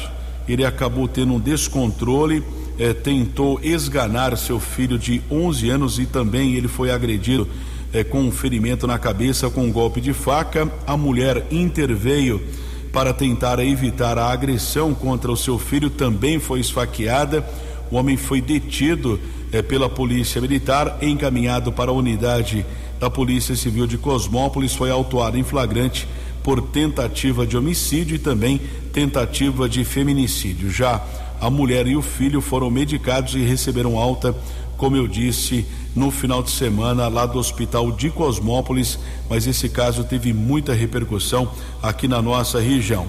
ele 0.49 0.65
acabou 0.65 1.09
tendo 1.09 1.35
um 1.35 1.41
descontrole, 1.41 2.43
eh, 2.79 2.93
tentou 2.93 3.61
esganar 3.63 4.37
seu 4.37 4.61
filho 4.61 4.99
de 4.99 5.23
11 5.31 5.71
anos 5.71 5.99
e 5.99 6.07
também 6.07 6.55
ele 6.55 6.69
foi 6.69 6.91
agredido 6.91 7.49
eh, 7.93 8.05
com 8.05 8.21
um 8.21 8.31
ferimento 8.31 8.87
na 8.87 8.99
cabeça 8.99 9.49
com 9.51 9.63
um 9.63 9.73
golpe 9.73 10.01
de 10.01 10.13
faca. 10.13 10.71
A 10.87 10.97
mulher 10.97 11.47
interveio 11.51 12.41
para 12.93 13.13
tentar 13.13 13.59
evitar 13.61 14.19
a 14.19 14.31
agressão 14.31 14.95
contra 14.95 15.31
o 15.31 15.37
seu 15.37 15.59
filho, 15.59 15.91
também 15.91 16.39
foi 16.39 16.61
esfaqueada. 16.61 17.45
O 17.91 17.97
homem 17.97 18.17
foi 18.17 18.41
detido 18.41 19.21
eh, 19.53 19.63
pela 19.63 19.89
polícia 19.89 20.41
militar, 20.41 20.99
encaminhado 21.01 21.73
para 21.73 21.91
a 21.91 21.95
unidade 21.95 22.65
da 22.99 23.09
Polícia 23.09 23.55
Civil 23.55 23.87
de 23.87 23.97
Cosmópolis 23.97 24.75
foi 24.75 24.91
autuado 24.91 25.39
em 25.39 25.45
flagrante 25.45 26.09
por 26.43 26.61
tentativa 26.63 27.47
de 27.47 27.57
homicídio 27.57 28.17
e 28.17 28.19
também 28.19 28.61
tentativa 28.93 29.69
de 29.69 29.85
feminicídio. 29.85 30.71
Já 30.71 31.05
a 31.41 31.51
mulher 31.51 31.87
e 31.87 31.97
o 31.97 32.03
filho 32.03 32.41
foram 32.41 32.71
medicados 32.71 33.35
e 33.35 33.39
receberam 33.39 33.99
alta, 33.99 34.35
como 34.77 34.97
eu 34.97 35.07
disse, 35.07 35.67
no 35.95 36.11
final 36.11 36.43
de 36.43 36.51
semana 36.51 37.09
lá 37.09 37.27
do 37.27 37.39
Hospital 37.39 37.93
de 37.93 38.11
Cosmópolis, 38.11 38.99
mas 39.29 39.47
esse 39.47 39.69
caso 39.69 40.05
teve 40.05 40.33
muita 40.33 40.73
repercussão 40.73 41.51
aqui 41.83 42.09
na 42.09 42.23
nossa 42.23 42.61
região. 42.61 43.07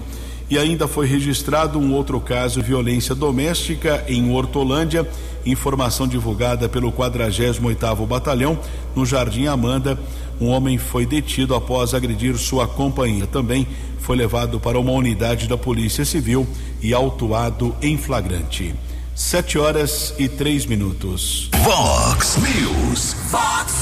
E 0.50 0.58
ainda 0.58 0.88
foi 0.88 1.06
registrado 1.06 1.78
um 1.78 1.94
outro 1.94 2.20
caso 2.20 2.60
de 2.60 2.66
violência 2.66 3.14
doméstica 3.14 4.04
em 4.08 4.32
Hortolândia, 4.32 5.08
informação 5.46 6.08
divulgada 6.08 6.68
pelo 6.68 6.90
48º 6.90 8.04
Batalhão 8.04 8.58
no 8.96 9.06
Jardim 9.06 9.46
Amanda. 9.46 9.96
Um 10.40 10.48
homem 10.48 10.76
foi 10.76 11.06
detido 11.06 11.54
após 11.54 11.94
agredir 11.94 12.36
sua 12.36 12.66
companhia. 12.66 13.28
Também 13.28 13.64
foi 14.00 14.16
levado 14.16 14.58
para 14.58 14.78
uma 14.78 14.90
unidade 14.90 15.46
da 15.46 15.56
Polícia 15.56 16.04
Civil 16.04 16.44
e 16.82 16.92
autuado 16.92 17.76
em 17.80 17.96
flagrante. 17.96 18.74
Sete 19.14 19.56
horas 19.56 20.14
e 20.18 20.28
três 20.28 20.66
minutos. 20.66 21.48
Vox 21.62 22.38
News. 22.38 23.14
Vox 23.30 23.74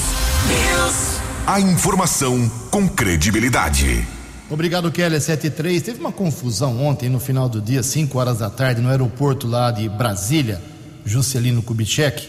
News. 0.47 1.19
A 1.47 1.59
informação 1.59 2.51
com 2.69 2.87
credibilidade. 2.87 4.18
Obrigado, 4.51 4.91
Kelly. 4.91 5.21
73. 5.21 5.79
Teve 5.79 5.99
uma 5.99 6.11
confusão 6.11 6.83
ontem, 6.83 7.07
no 7.07 7.19
final 7.19 7.47
do 7.47 7.61
dia, 7.61 7.83
5 7.83 8.17
horas 8.17 8.39
da 8.39 8.49
tarde, 8.49 8.81
no 8.81 8.89
aeroporto 8.89 9.47
lá 9.47 9.69
de 9.69 9.87
Brasília, 9.87 10.59
Juscelino 11.05 11.61
Kubitschek, 11.61 12.27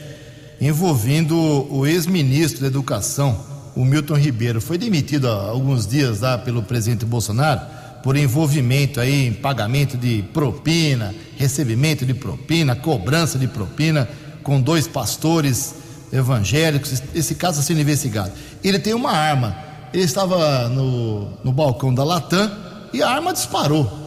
envolvendo 0.60 1.34
o 1.72 1.86
ex-ministro 1.86 2.60
da 2.60 2.66
Educação, 2.66 3.40
o 3.74 3.86
Milton 3.86 4.16
Ribeiro. 4.18 4.60
Foi 4.60 4.76
demitido 4.76 5.28
há 5.28 5.48
alguns 5.48 5.86
dias 5.86 6.20
lá 6.20 6.36
pelo 6.36 6.62
presidente 6.62 7.06
Bolsonaro 7.06 7.62
por 8.02 8.14
envolvimento 8.16 9.00
aí 9.00 9.26
em 9.28 9.32
pagamento 9.32 9.96
de 9.96 10.22
propina, 10.34 11.14
recebimento 11.38 12.04
de 12.04 12.12
propina, 12.12 12.76
cobrança 12.76 13.38
de 13.38 13.48
propina 13.48 14.06
com 14.42 14.60
dois 14.60 14.86
pastores 14.86 15.74
evangélicos. 16.12 17.02
Esse 17.14 17.34
caso 17.34 17.60
está 17.60 17.68
sendo 17.68 17.80
investigado. 17.80 18.32
Ele 18.62 18.78
tem 18.78 18.92
uma 18.92 19.10
arma 19.10 19.69
ele 19.92 20.04
estava 20.04 20.68
no, 20.68 21.28
no 21.42 21.52
balcão 21.52 21.92
da 21.92 22.04
Latam 22.04 22.50
e 22.92 23.02
a 23.02 23.10
arma 23.10 23.32
disparou. 23.32 23.98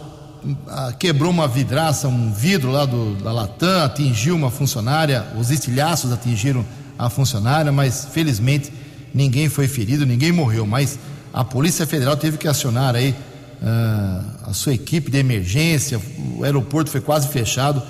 Ah, 0.67 0.93
quebrou 0.97 1.29
uma 1.29 1.47
vidraça, 1.47 2.07
um 2.07 2.31
vidro 2.31 2.71
lá 2.71 2.85
do, 2.85 3.15
da 3.15 3.31
Latam, 3.31 3.83
atingiu 3.83 4.35
uma 4.35 4.51
funcionária, 4.51 5.25
os 5.37 5.51
estilhaços 5.51 6.11
atingiram 6.11 6.65
a 6.97 7.09
funcionária, 7.09 7.71
mas 7.71 8.07
felizmente 8.11 8.71
ninguém 9.13 9.49
foi 9.49 9.67
ferido, 9.67 10.05
ninguém 10.05 10.31
morreu. 10.31 10.65
Mas 10.65 10.99
a 11.33 11.43
Polícia 11.43 11.85
Federal 11.85 12.15
teve 12.17 12.37
que 12.37 12.47
acionar 12.47 12.95
aí 12.95 13.11
uh, 13.11 14.49
a 14.49 14.53
sua 14.53 14.73
equipe 14.73 15.09
de 15.09 15.17
emergência, 15.17 15.99
o 16.37 16.43
aeroporto 16.43 16.89
foi 16.89 17.01
quase 17.01 17.27
fechado. 17.27 17.81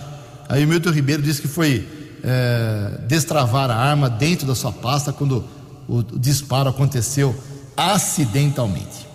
Aí 0.47 0.63
o 0.63 0.67
Milton 0.67 0.91
Ribeiro 0.91 1.21
disse 1.21 1.41
que 1.41 1.47
foi 1.47 1.79
uh, 1.79 3.01
destravar 3.07 3.69
a 3.71 3.75
arma 3.75 4.09
dentro 4.09 4.45
da 4.45 4.53
sua 4.53 4.71
pasta 4.71 5.11
quando 5.11 5.43
o, 5.87 5.97
o 5.97 6.19
disparo 6.19 6.69
aconteceu 6.69 7.35
acidentalmente. 7.75 9.07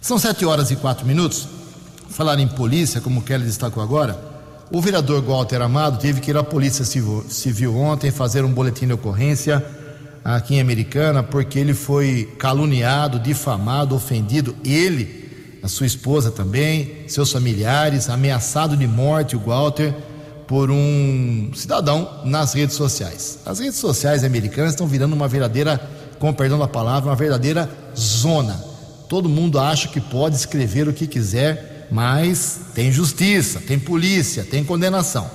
São 0.00 0.18
sete 0.18 0.44
horas 0.44 0.70
e 0.70 0.76
quatro 0.76 1.06
minutos. 1.06 1.48
Falar 2.10 2.38
em 2.38 2.48
polícia, 2.48 3.00
como 3.00 3.20
o 3.20 3.22
Kelly 3.22 3.44
destacou 3.44 3.82
agora, 3.82 4.18
o 4.70 4.80
vereador 4.80 5.22
Walter 5.22 5.62
Amado 5.62 5.98
teve 5.98 6.20
que 6.20 6.30
ir 6.30 6.36
à 6.36 6.42
Polícia 6.42 6.84
Civil, 6.84 7.24
Civil 7.28 7.76
ontem 7.76 8.10
fazer 8.10 8.44
um 8.44 8.52
boletim 8.52 8.86
de 8.86 8.92
ocorrência 8.92 9.64
aqui 10.24 10.56
em 10.56 10.60
Americana, 10.60 11.22
porque 11.22 11.58
ele 11.58 11.72
foi 11.72 12.34
caluniado, 12.38 13.18
difamado, 13.18 13.94
ofendido, 13.94 14.54
ele, 14.64 15.58
a 15.62 15.68
sua 15.68 15.86
esposa 15.86 16.30
também, 16.30 17.04
seus 17.08 17.32
familiares, 17.32 18.10
ameaçado 18.10 18.76
de 18.76 18.86
morte, 18.86 19.36
o 19.36 19.40
Walter, 19.40 19.94
por 20.46 20.70
um 20.70 21.50
cidadão 21.54 22.22
nas 22.24 22.52
redes 22.54 22.76
sociais. 22.76 23.38
As 23.44 23.58
redes 23.58 23.78
sociais 23.78 24.24
americanas 24.24 24.72
estão 24.72 24.86
virando 24.86 25.14
uma 25.14 25.28
verdadeira 25.28 25.80
com 26.18 26.32
perdão 26.32 26.58
da 26.58 26.68
palavra, 26.68 27.10
uma 27.10 27.16
verdadeira 27.16 27.68
zona. 27.96 28.54
Todo 29.08 29.28
mundo 29.28 29.58
acha 29.58 29.88
que 29.88 30.00
pode 30.00 30.36
escrever 30.36 30.88
o 30.88 30.92
que 30.92 31.06
quiser, 31.06 31.88
mas 31.90 32.60
tem 32.74 32.92
justiça, 32.92 33.60
tem 33.60 33.78
polícia, 33.78 34.44
tem 34.44 34.62
condenação. 34.62 35.30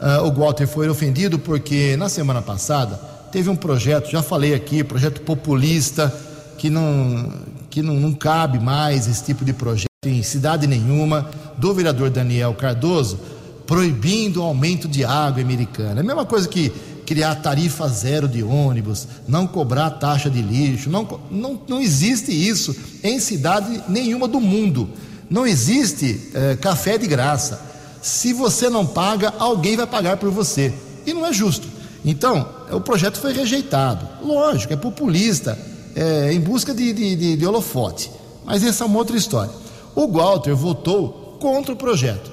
Uh, 0.00 0.28
o 0.28 0.32
Walter 0.32 0.66
foi 0.66 0.88
ofendido 0.88 1.38
porque 1.38 1.96
na 1.96 2.08
semana 2.08 2.42
passada 2.42 3.00
teve 3.30 3.48
um 3.48 3.56
projeto, 3.56 4.10
já 4.10 4.22
falei 4.22 4.54
aqui, 4.54 4.84
projeto 4.84 5.20
populista, 5.22 6.12
que 6.58 6.68
não, 6.68 7.32
que 7.70 7.82
não, 7.82 7.94
não 7.94 8.12
cabe 8.12 8.58
mais 8.58 9.06
esse 9.06 9.24
tipo 9.24 9.44
de 9.44 9.52
projeto 9.52 9.86
em 10.04 10.22
cidade 10.22 10.66
nenhuma, 10.66 11.28
do 11.56 11.74
vereador 11.74 12.10
Daniel 12.10 12.54
Cardoso, 12.54 13.18
proibindo 13.66 14.40
o 14.40 14.42
aumento 14.42 14.86
de 14.86 15.04
água 15.04 15.42
americana. 15.42 16.00
É 16.00 16.02
a 16.02 16.06
mesma 16.06 16.24
coisa 16.24 16.48
que 16.48 16.72
criar 17.06 17.36
tarifa 17.36 17.88
zero 17.88 18.28
de 18.28 18.42
ônibus, 18.42 19.06
não 19.28 19.46
cobrar 19.46 19.90
taxa 19.90 20.28
de 20.28 20.42
lixo, 20.42 20.90
não, 20.90 21.20
não, 21.30 21.60
não 21.68 21.80
existe 21.80 22.32
isso 22.32 22.76
em 23.02 23.20
cidade 23.20 23.82
nenhuma 23.88 24.26
do 24.26 24.40
mundo. 24.40 24.90
Não 25.30 25.46
existe 25.46 26.30
é, 26.34 26.56
café 26.56 26.98
de 26.98 27.06
graça. 27.06 27.60
Se 28.02 28.32
você 28.32 28.68
não 28.68 28.84
paga, 28.84 29.32
alguém 29.38 29.76
vai 29.76 29.86
pagar 29.86 30.16
por 30.16 30.30
você. 30.30 30.72
E 31.06 31.14
não 31.14 31.24
é 31.24 31.32
justo. 31.32 31.66
Então, 32.04 32.48
o 32.70 32.80
projeto 32.80 33.18
foi 33.18 33.32
rejeitado. 33.32 34.06
Lógico, 34.22 34.72
é 34.72 34.76
populista, 34.76 35.58
é, 35.94 36.32
em 36.32 36.40
busca 36.40 36.74
de, 36.74 36.92
de, 36.92 37.16
de, 37.16 37.36
de 37.36 37.46
holofote. 37.46 38.10
Mas 38.44 38.62
essa 38.62 38.84
é 38.84 38.86
uma 38.86 38.98
outra 38.98 39.16
história. 39.16 39.52
O 39.94 40.06
Walter 40.06 40.54
votou 40.54 41.38
contra 41.40 41.72
o 41.72 41.76
projeto. 41.76 42.30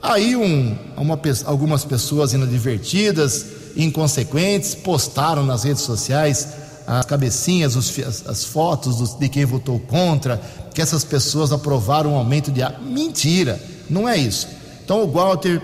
Aí 0.00 0.34
um, 0.34 0.76
uma, 0.96 1.20
algumas 1.44 1.84
pessoas 1.84 2.32
inadvertidas 2.32 3.46
inconsequentes 3.76 4.74
postaram 4.74 5.44
nas 5.44 5.64
redes 5.64 5.82
sociais 5.82 6.48
as 6.86 7.06
cabecinhas, 7.06 7.76
os, 7.76 7.98
as, 8.00 8.26
as, 8.26 8.44
fotos 8.44 8.96
dos, 8.96 9.14
de 9.14 9.28
quem 9.28 9.44
votou 9.44 9.78
contra, 9.78 10.40
que 10.74 10.82
essas 10.82 11.04
pessoas 11.04 11.52
aprovaram 11.52 12.12
um 12.12 12.16
aumento 12.16 12.50
de. 12.50 12.60
Mentira, 12.80 13.60
não 13.88 14.08
é 14.08 14.16
isso. 14.16 14.48
Então 14.84 15.02
o 15.02 15.10
Walter, 15.10 15.62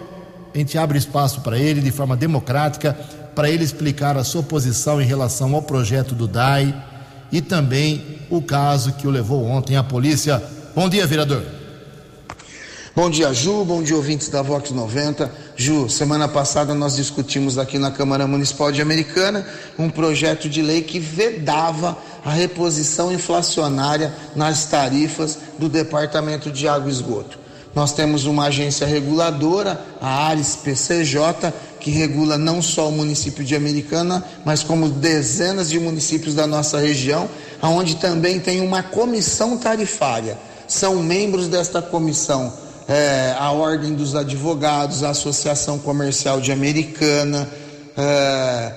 a 0.54 0.58
gente 0.58 0.78
abre 0.78 0.96
espaço 0.96 1.40
para 1.40 1.58
ele 1.58 1.80
de 1.80 1.90
forma 1.90 2.16
democrática, 2.16 2.96
para 3.34 3.50
ele 3.50 3.64
explicar 3.64 4.16
a 4.16 4.24
sua 4.24 4.42
posição 4.42 5.00
em 5.00 5.06
relação 5.06 5.54
ao 5.54 5.62
projeto 5.62 6.14
do 6.14 6.26
DAI 6.26 6.74
e 7.30 7.40
também 7.40 8.18
o 8.30 8.40
caso 8.40 8.92
que 8.92 9.06
o 9.06 9.10
levou 9.10 9.44
ontem 9.44 9.76
à 9.76 9.82
polícia. 9.82 10.42
Bom 10.74 10.88
dia, 10.88 11.06
vereador. 11.06 11.42
Bom 12.94 13.08
dia, 13.08 13.32
Ju. 13.32 13.64
Bom 13.64 13.82
dia, 13.82 13.94
ouvintes 13.94 14.28
da 14.28 14.42
Vox 14.42 14.70
90. 14.70 15.30
Ju, 15.60 15.88
semana 15.88 16.28
passada 16.28 16.72
nós 16.72 16.94
discutimos 16.94 17.58
aqui 17.58 17.80
na 17.80 17.90
Câmara 17.90 18.28
Municipal 18.28 18.70
de 18.70 18.80
Americana 18.80 19.44
um 19.76 19.90
projeto 19.90 20.48
de 20.48 20.62
lei 20.62 20.82
que 20.82 21.00
vedava 21.00 21.98
a 22.24 22.30
reposição 22.30 23.10
inflacionária 23.10 24.14
nas 24.36 24.66
tarifas 24.66 25.36
do 25.58 25.68
Departamento 25.68 26.48
de 26.48 26.68
Água 26.68 26.88
e 26.88 26.92
Esgoto. 26.92 27.40
Nós 27.74 27.92
temos 27.92 28.24
uma 28.24 28.44
agência 28.44 28.86
reguladora, 28.86 29.84
a 30.00 30.28
Ares 30.28 30.54
PCJ, 30.54 31.52
que 31.80 31.90
regula 31.90 32.38
não 32.38 32.62
só 32.62 32.88
o 32.88 32.92
município 32.92 33.42
de 33.42 33.56
Americana, 33.56 34.22
mas 34.44 34.62
como 34.62 34.88
dezenas 34.88 35.68
de 35.68 35.80
municípios 35.80 36.36
da 36.36 36.46
nossa 36.46 36.78
região, 36.78 37.28
onde 37.60 37.96
também 37.96 38.38
tem 38.38 38.60
uma 38.60 38.84
comissão 38.84 39.58
tarifária. 39.58 40.38
São 40.68 41.02
membros 41.02 41.48
desta 41.48 41.82
comissão 41.82 42.67
é, 42.88 43.36
a 43.38 43.52
Ordem 43.52 43.94
dos 43.94 44.14
Advogados, 44.14 45.04
a 45.04 45.10
Associação 45.10 45.78
Comercial 45.78 46.40
de 46.40 46.50
Americana, 46.50 47.46
é, 47.94 48.72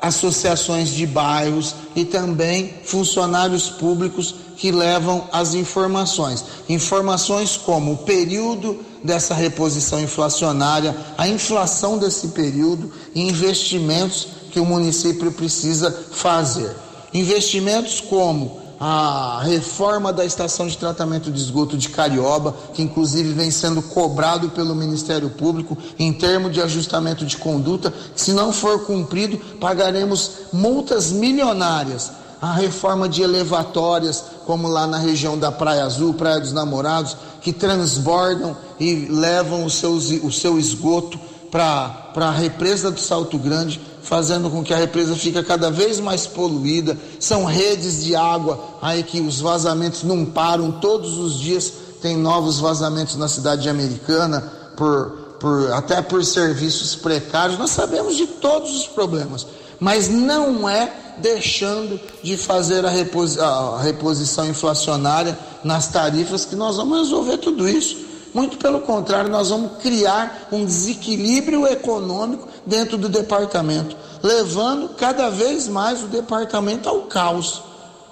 associações 0.00 0.90
de 0.90 1.04
bairros 1.04 1.74
e 1.96 2.04
também 2.04 2.72
funcionários 2.84 3.68
públicos 3.68 4.36
que 4.56 4.70
levam 4.70 5.28
as 5.32 5.54
informações. 5.54 6.44
Informações 6.68 7.56
como 7.56 7.92
o 7.92 7.98
período 7.98 8.78
dessa 9.02 9.34
reposição 9.34 10.00
inflacionária, 10.00 10.94
a 11.18 11.26
inflação 11.26 11.98
desse 11.98 12.28
período 12.28 12.92
e 13.14 13.22
investimentos 13.22 14.28
que 14.52 14.60
o 14.60 14.64
município 14.64 15.32
precisa 15.32 15.90
fazer. 16.12 16.74
Investimentos 17.12 18.00
como 18.00 18.59
a 18.82 19.42
reforma 19.44 20.10
da 20.10 20.24
estação 20.24 20.66
de 20.66 20.78
tratamento 20.78 21.30
de 21.30 21.38
esgoto 21.38 21.76
de 21.76 21.90
Carioba, 21.90 22.54
que 22.72 22.80
inclusive 22.80 23.34
vem 23.34 23.50
sendo 23.50 23.82
cobrado 23.82 24.48
pelo 24.48 24.74
Ministério 24.74 25.28
Público 25.28 25.76
em 25.98 26.10
termos 26.14 26.50
de 26.50 26.62
ajustamento 26.62 27.26
de 27.26 27.36
conduta. 27.36 27.92
Se 28.16 28.32
não 28.32 28.54
for 28.54 28.86
cumprido, 28.86 29.36
pagaremos 29.60 30.30
multas 30.50 31.12
milionárias. 31.12 32.10
A 32.40 32.54
reforma 32.54 33.06
de 33.06 33.20
elevatórias, 33.20 34.24
como 34.46 34.66
lá 34.66 34.86
na 34.86 34.96
região 34.96 35.38
da 35.38 35.52
Praia 35.52 35.84
Azul, 35.84 36.14
Praia 36.14 36.40
dos 36.40 36.54
Namorados, 36.54 37.14
que 37.42 37.52
transbordam 37.52 38.56
e 38.78 38.94
levam 39.10 39.66
o 39.66 39.68
seu, 39.68 39.92
o 39.92 40.32
seu 40.32 40.58
esgoto 40.58 41.20
para 41.50 42.10
a 42.16 42.30
represa 42.30 42.90
do 42.90 42.98
Salto 42.98 43.36
Grande, 43.36 43.78
fazendo 44.02 44.50
com 44.50 44.62
que 44.62 44.72
a 44.72 44.76
represa 44.76 45.14
fique 45.14 45.42
cada 45.42 45.70
vez 45.70 46.00
mais 46.00 46.26
poluída. 46.26 46.96
São 47.18 47.44
redes 47.44 48.04
de 48.04 48.14
água 48.14 48.58
aí 48.80 49.02
que 49.02 49.20
os 49.20 49.40
vazamentos 49.40 50.02
não 50.02 50.24
param, 50.24 50.72
todos 50.72 51.18
os 51.18 51.38
dias 51.38 51.72
tem 52.00 52.16
novos 52.16 52.58
vazamentos 52.58 53.16
na 53.16 53.28
cidade 53.28 53.68
americana, 53.68 54.40
por, 54.76 55.36
por, 55.38 55.72
até 55.72 56.00
por 56.00 56.24
serviços 56.24 56.96
precários. 56.96 57.58
Nós 57.58 57.70
sabemos 57.70 58.16
de 58.16 58.26
todos 58.26 58.74
os 58.74 58.86
problemas, 58.86 59.46
mas 59.78 60.08
não 60.08 60.68
é 60.68 60.92
deixando 61.18 62.00
de 62.22 62.36
fazer 62.36 62.84
a, 62.84 62.88
reposi 62.88 63.38
a 63.38 63.78
reposição 63.82 64.48
inflacionária 64.48 65.38
nas 65.62 65.88
tarifas 65.88 66.44
que 66.44 66.56
nós 66.56 66.76
vamos 66.76 66.98
resolver 66.98 67.36
tudo 67.38 67.68
isso. 67.68 68.09
Muito 68.32 68.58
pelo 68.58 68.80
contrário, 68.80 69.30
nós 69.30 69.50
vamos 69.50 69.78
criar 69.82 70.48
um 70.52 70.64
desequilíbrio 70.64 71.66
econômico 71.66 72.48
dentro 72.64 72.96
do 72.96 73.08
departamento, 73.08 73.96
levando 74.22 74.90
cada 74.90 75.30
vez 75.30 75.66
mais 75.66 76.02
o 76.02 76.06
departamento 76.06 76.88
ao 76.88 77.02
caos. 77.02 77.62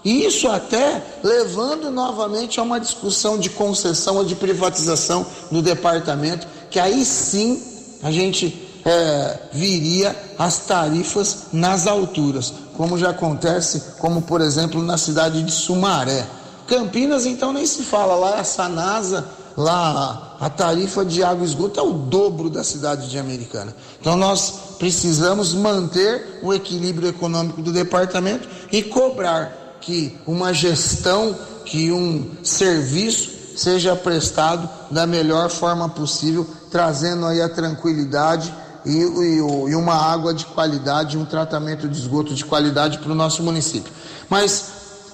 E 0.04 0.24
isso 0.24 0.48
até 0.48 1.02
levando 1.22 1.90
novamente 1.90 2.58
a 2.58 2.62
uma 2.62 2.80
discussão 2.80 3.38
de 3.38 3.50
concessão 3.50 4.16
ou 4.16 4.24
de 4.24 4.34
privatização 4.34 5.26
do 5.50 5.60
departamento, 5.60 6.46
que 6.70 6.80
aí 6.80 7.04
sim 7.04 7.62
a 8.02 8.10
gente 8.10 8.68
é, 8.84 9.38
viria 9.52 10.16
as 10.38 10.58
tarifas 10.58 11.46
nas 11.52 11.86
alturas, 11.86 12.52
como 12.76 12.96
já 12.96 13.10
acontece, 13.10 13.82
como 13.98 14.22
por 14.22 14.40
exemplo 14.40 14.82
na 14.82 14.96
cidade 14.96 15.42
de 15.42 15.52
Sumaré. 15.52 16.26
Campinas, 16.66 17.24
então, 17.24 17.52
nem 17.52 17.66
se 17.66 17.82
fala, 17.82 18.14
lá 18.14 18.40
a 18.40 18.44
Sanasa 18.44 19.26
Lá 19.58 20.36
a 20.38 20.48
tarifa 20.48 21.04
de 21.04 21.20
água 21.20 21.44
e 21.44 21.48
esgoto 21.48 21.80
é 21.80 21.82
o 21.82 21.92
dobro 21.92 22.48
da 22.48 22.62
cidade 22.62 23.10
de 23.10 23.18
Americana. 23.18 23.74
Então 24.00 24.16
nós 24.16 24.76
precisamos 24.78 25.52
manter 25.52 26.38
o 26.44 26.54
equilíbrio 26.54 27.08
econômico 27.08 27.60
do 27.60 27.72
departamento 27.72 28.48
e 28.70 28.84
cobrar 28.84 29.78
que 29.80 30.16
uma 30.24 30.54
gestão, 30.54 31.36
que 31.64 31.90
um 31.90 32.36
serviço 32.44 33.32
seja 33.56 33.96
prestado 33.96 34.70
da 34.92 35.08
melhor 35.08 35.50
forma 35.50 35.88
possível, 35.88 36.46
trazendo 36.70 37.26
aí 37.26 37.42
a 37.42 37.48
tranquilidade 37.48 38.54
e, 38.86 38.92
e, 38.92 39.36
e 39.38 39.74
uma 39.74 39.96
água 39.96 40.32
de 40.32 40.46
qualidade, 40.46 41.18
um 41.18 41.24
tratamento 41.24 41.88
de 41.88 41.98
esgoto 41.98 42.32
de 42.32 42.44
qualidade 42.44 42.98
para 42.98 43.10
o 43.10 43.14
nosso 43.16 43.42
município. 43.42 43.92
Mas 44.30 44.66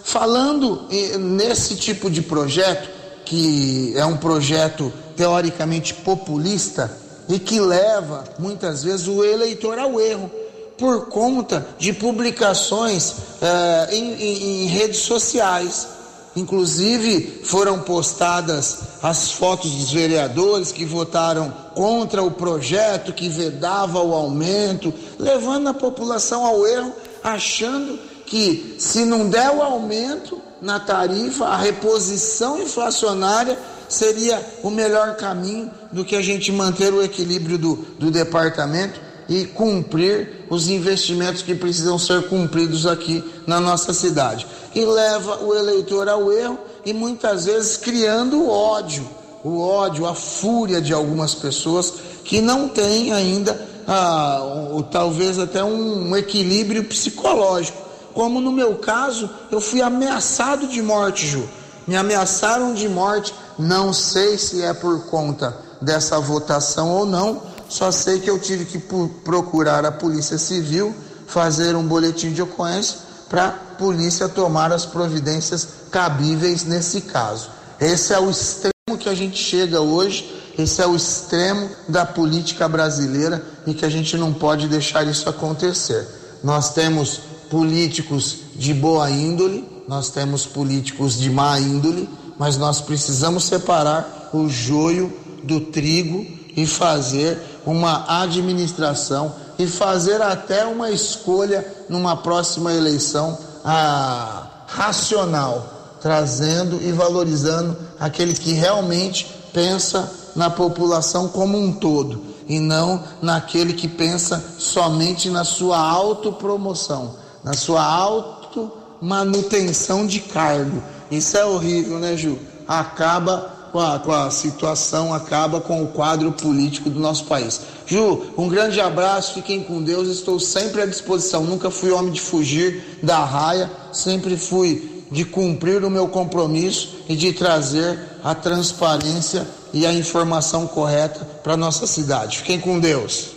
falando 0.05 0.87
nesse 1.19 1.77
tipo 1.77 2.11
de 2.11 2.21
projeto, 2.21 2.94
que 3.25 3.93
é 3.97 4.05
um 4.05 4.17
projeto 4.17 4.93
teoricamente 5.17 5.95
populista 5.95 6.91
e 7.29 7.39
que 7.39 7.59
leva 7.61 8.25
muitas 8.39 8.85
vezes 8.85 9.09
o 9.09 9.25
eleitor 9.25 9.79
ao 9.79 10.01
erro 10.01 10.31
por 10.79 11.07
conta 11.09 11.67
de 11.79 11.93
publicações 11.93 13.15
eh, 13.41 13.89
em, 13.93 14.13
em, 14.15 14.65
em 14.65 14.67
redes 14.67 15.01
sociais. 15.01 15.89
Inclusive 16.37 17.43
foram 17.45 17.79
postadas 17.81 18.81
as 19.01 19.31
fotos 19.31 19.71
dos 19.71 19.93
vereadores 19.93 20.73
que 20.73 20.85
votaram 20.85 21.53
contra 21.75 22.23
o 22.25 22.31
projeto 22.31 23.13
que 23.13 23.29
vedava 23.29 24.03
o 24.03 24.13
aumento, 24.13 24.93
levando 25.17 25.69
a 25.69 25.75
população 25.75 26.45
ao 26.45 26.67
erro, 26.67 26.93
achando 27.23 27.99
que 28.27 28.75
se 28.81 29.05
não 29.05 29.29
der 29.29 29.51
o 29.51 29.63
aumento, 29.63 30.43
na 30.65 30.81
tarifa, 30.81 31.45
a 31.45 31.59
reposição 31.59 32.61
inflacionária 32.61 33.59
seria 33.87 34.45
o 34.63 34.71
melhor 34.71 35.15
caminho 35.17 35.71
do 35.93 36.05
que 36.05 36.17
a 36.17 36.23
gente 36.23 36.51
manter 36.51 36.93
o 36.93 37.03
equilíbrio 37.03 37.59
do, 37.59 37.77
do 37.99 38.11
departamento 38.11 38.99
e 39.29 39.45
cumprir 39.45 40.47
os 40.49 40.69
investimentos 40.69 41.43
que 41.43 41.55
precisam 41.55 41.99
ser 41.99 42.29
cumpridos 42.29 42.87
aqui 42.87 43.23
na 43.47 43.61
nossa 43.61 43.93
cidade. 43.93 44.47
E 44.75 44.83
leva 44.85 45.45
o 45.45 45.55
eleitor 45.55 46.09
ao 46.09 46.33
erro 46.33 46.59
e 46.85 46.95
muitas 46.95 47.45
vezes 47.45 47.77
criando 47.77 48.49
ódio, 48.49 49.07
o 49.45 49.61
ódio, 49.61 50.07
a 50.07 50.15
fúria 50.15 50.81
de 50.81 50.95
algumas 50.95 51.35
pessoas 51.35 51.93
que 52.25 52.41
não 52.41 52.69
têm 52.69 53.13
ainda, 53.13 53.69
ah, 53.87 54.71
ou, 54.73 54.83
talvez 54.83 55.39
até 55.39 55.63
um, 55.63 56.09
um 56.09 56.17
equilíbrio 56.17 56.85
psicológico 56.85 57.85
como 58.15 58.41
no 58.41 58.53
meu 58.53 58.77
caso, 58.77 59.29
eu 59.51 59.61
fui 59.61 59.83
ameaçado 59.83 60.67
de 60.69 60.81
morte, 60.81 61.27
Ju. 61.27 61.49
Me 61.87 61.97
ameaçaram 61.97 62.73
de 62.73 62.89
morte, 62.89 63.35
não 63.59 63.93
sei 63.93 64.39
se 64.39 64.63
é 64.63 64.73
por 64.73 65.07
conta 65.07 65.55
dessa 65.83 66.19
votação 66.19 66.91
ou 66.91 67.05
não, 67.05 67.43
só 67.69 67.91
sei 67.91 68.21
que 68.21 68.31
eu 68.31 68.39
tive 68.39 68.65
que 68.65 68.79
procurar 69.25 69.85
a 69.85 69.93
Polícia 69.93 70.39
Civil, 70.39 70.95
fazer 71.27 71.77
um 71.77 71.87
boletim 71.87 72.33
de 72.33 72.41
ocorrência 72.41 72.99
para 73.29 73.47
a 73.47 73.51
polícia 73.51 74.29
tomar 74.29 74.73
as 74.73 74.87
providências 74.87 75.67
cabíveis 75.91 76.65
nesse 76.65 77.01
caso. 77.01 77.51
Esse 77.81 78.13
é 78.13 78.21
o 78.21 78.31
extremo 78.31 78.73
que 78.99 79.09
a 79.09 79.15
gente 79.15 79.37
chega 79.37 79.81
hoje, 79.81 80.43
esse 80.57 80.81
é 80.81 80.87
o 80.87 80.95
extremo 80.95 81.69
da 81.89 82.07
política 82.07 82.69
brasileira 82.69 83.45
e 83.67 83.75
que 83.75 83.85
a 83.85 83.89
gente 83.89 84.17
não 84.17 84.33
pode 84.33 84.69
deixar 84.69 85.07
isso 85.07 85.29
acontecer. 85.29 86.07
Nós 86.45 86.73
temos 86.73 87.21
políticos 87.51 88.39
de 88.55 88.73
boa 88.73 89.11
índole, 89.11 89.65
nós 89.87 90.11
temos 90.11 90.47
políticos 90.47 91.19
de 91.19 91.31
má 91.31 91.59
índole, 91.59 92.09
mas 92.39 92.57
nós 92.57 92.81
precisamos 92.81 93.45
separar 93.45 94.31
o 94.33 94.49
joio 94.49 95.13
do 95.43 95.61
trigo 95.61 96.27
e 96.57 96.67
fazer 96.67 97.39
uma 97.67 98.23
administração 98.23 99.35
e 99.59 99.67
fazer 99.67 100.21
até 100.21 100.65
uma 100.65 100.91
escolha 100.91 101.65
numa 101.89 102.17
próxima 102.17 102.73
eleição 102.73 103.39
ah, 103.65 104.65
racional, 104.67 105.97
trazendo 106.01 106.83
e 106.83 106.91
valorizando 106.93 107.77
aquele 108.01 108.35
que 108.35 108.53
realmente 108.53 109.27
pensa 109.53 110.11
na 110.35 110.51
população 110.51 111.29
como 111.29 111.57
um 111.57 111.73
todo 111.73 112.35
e 112.49 112.59
não 112.59 113.03
naquele 113.23 113.73
que 113.73 113.89
pensa 113.89 114.43
somente 114.59 115.31
na 115.31 115.45
sua 115.45 115.79
autopromoção 115.79 117.24
na 117.45 117.53
sua 117.53 117.85
auto-manutenção 117.85 120.07
de 120.07 120.21
cargo. 120.21 120.83
Isso 121.11 121.37
é 121.37 121.45
horrível, 121.45 121.99
né, 121.99 122.17
Ju? 122.17 122.39
Acaba 122.67 123.53
com 123.71 123.81
a, 123.81 123.99
com 123.99 124.13
a 124.13 124.31
situação, 124.31 125.13
acaba 125.13 125.61
com 125.61 125.83
o 125.83 125.89
quadro 125.89 126.33
político 126.33 126.89
do 126.89 126.99
nosso 126.99 127.25
país. 127.25 127.61
Ju, 127.87 128.23
um 128.39 128.49
grande 128.49 128.81
abraço, 128.81 129.35
fiquem 129.35 129.63
com 129.63 129.83
Deus, 129.83 130.09
estou 130.09 130.41
sempre 130.41 130.81
à 130.81 130.87
disposição. 130.87 131.45
Nunca 131.45 131.71
fui 131.71 131.91
homem 131.91 132.13
de 132.13 132.21
fugir 132.21 132.99
da 133.03 133.23
raia, 133.25 133.71
sempre 133.93 134.37
fui 134.37 135.05
de 135.11 135.25
cumprir 135.25 135.85
o 135.85 135.91
meu 135.91 136.09
compromisso 136.09 136.97
e 137.09 137.15
de 137.15 137.33
trazer 137.33 137.99
a 138.23 138.35
transparência 138.35 139.47
e 139.73 139.85
a 139.85 139.93
informação 139.93 140.67
correta 140.67 141.25
para 141.43 141.57
nossa 141.57 141.87
cidade. 141.87 142.39
Fiquem 142.39 142.59
com 142.59 142.81
Deus. 142.81 143.33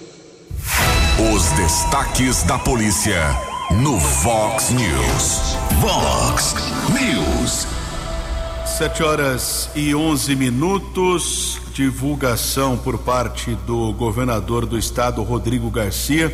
Os 1.33 1.43
destaques 1.57 2.43
da 2.43 2.57
polícia 2.59 3.56
no 3.71 3.99
Fox 3.99 4.71
News. 4.71 5.57
Fox 5.81 6.55
News. 6.89 7.67
Sete 8.65 9.03
horas 9.03 9.69
e 9.75 9.93
onze 9.93 10.35
minutos. 10.35 11.59
Divulgação 11.73 12.77
por 12.77 12.97
parte 12.97 13.55
do 13.67 13.91
governador 13.93 14.65
do 14.65 14.77
estado, 14.77 15.21
Rodrigo 15.21 15.69
Garcia. 15.69 16.33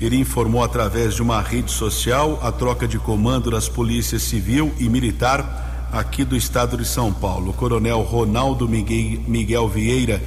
Ele 0.00 0.16
informou 0.16 0.62
através 0.62 1.14
de 1.14 1.22
uma 1.22 1.40
rede 1.40 1.72
social 1.72 2.38
a 2.42 2.52
troca 2.52 2.86
de 2.86 2.98
comando 2.98 3.50
das 3.50 3.68
polícias 3.68 4.22
civil 4.22 4.72
e 4.78 4.88
militar 4.88 5.88
aqui 5.90 6.24
do 6.24 6.36
estado 6.36 6.76
de 6.76 6.84
São 6.84 7.10
Paulo. 7.10 7.50
O 7.50 7.54
coronel 7.54 8.02
Ronaldo 8.02 8.68
Miguel, 8.68 9.22
Miguel 9.26 9.66
Vieira, 9.66 10.22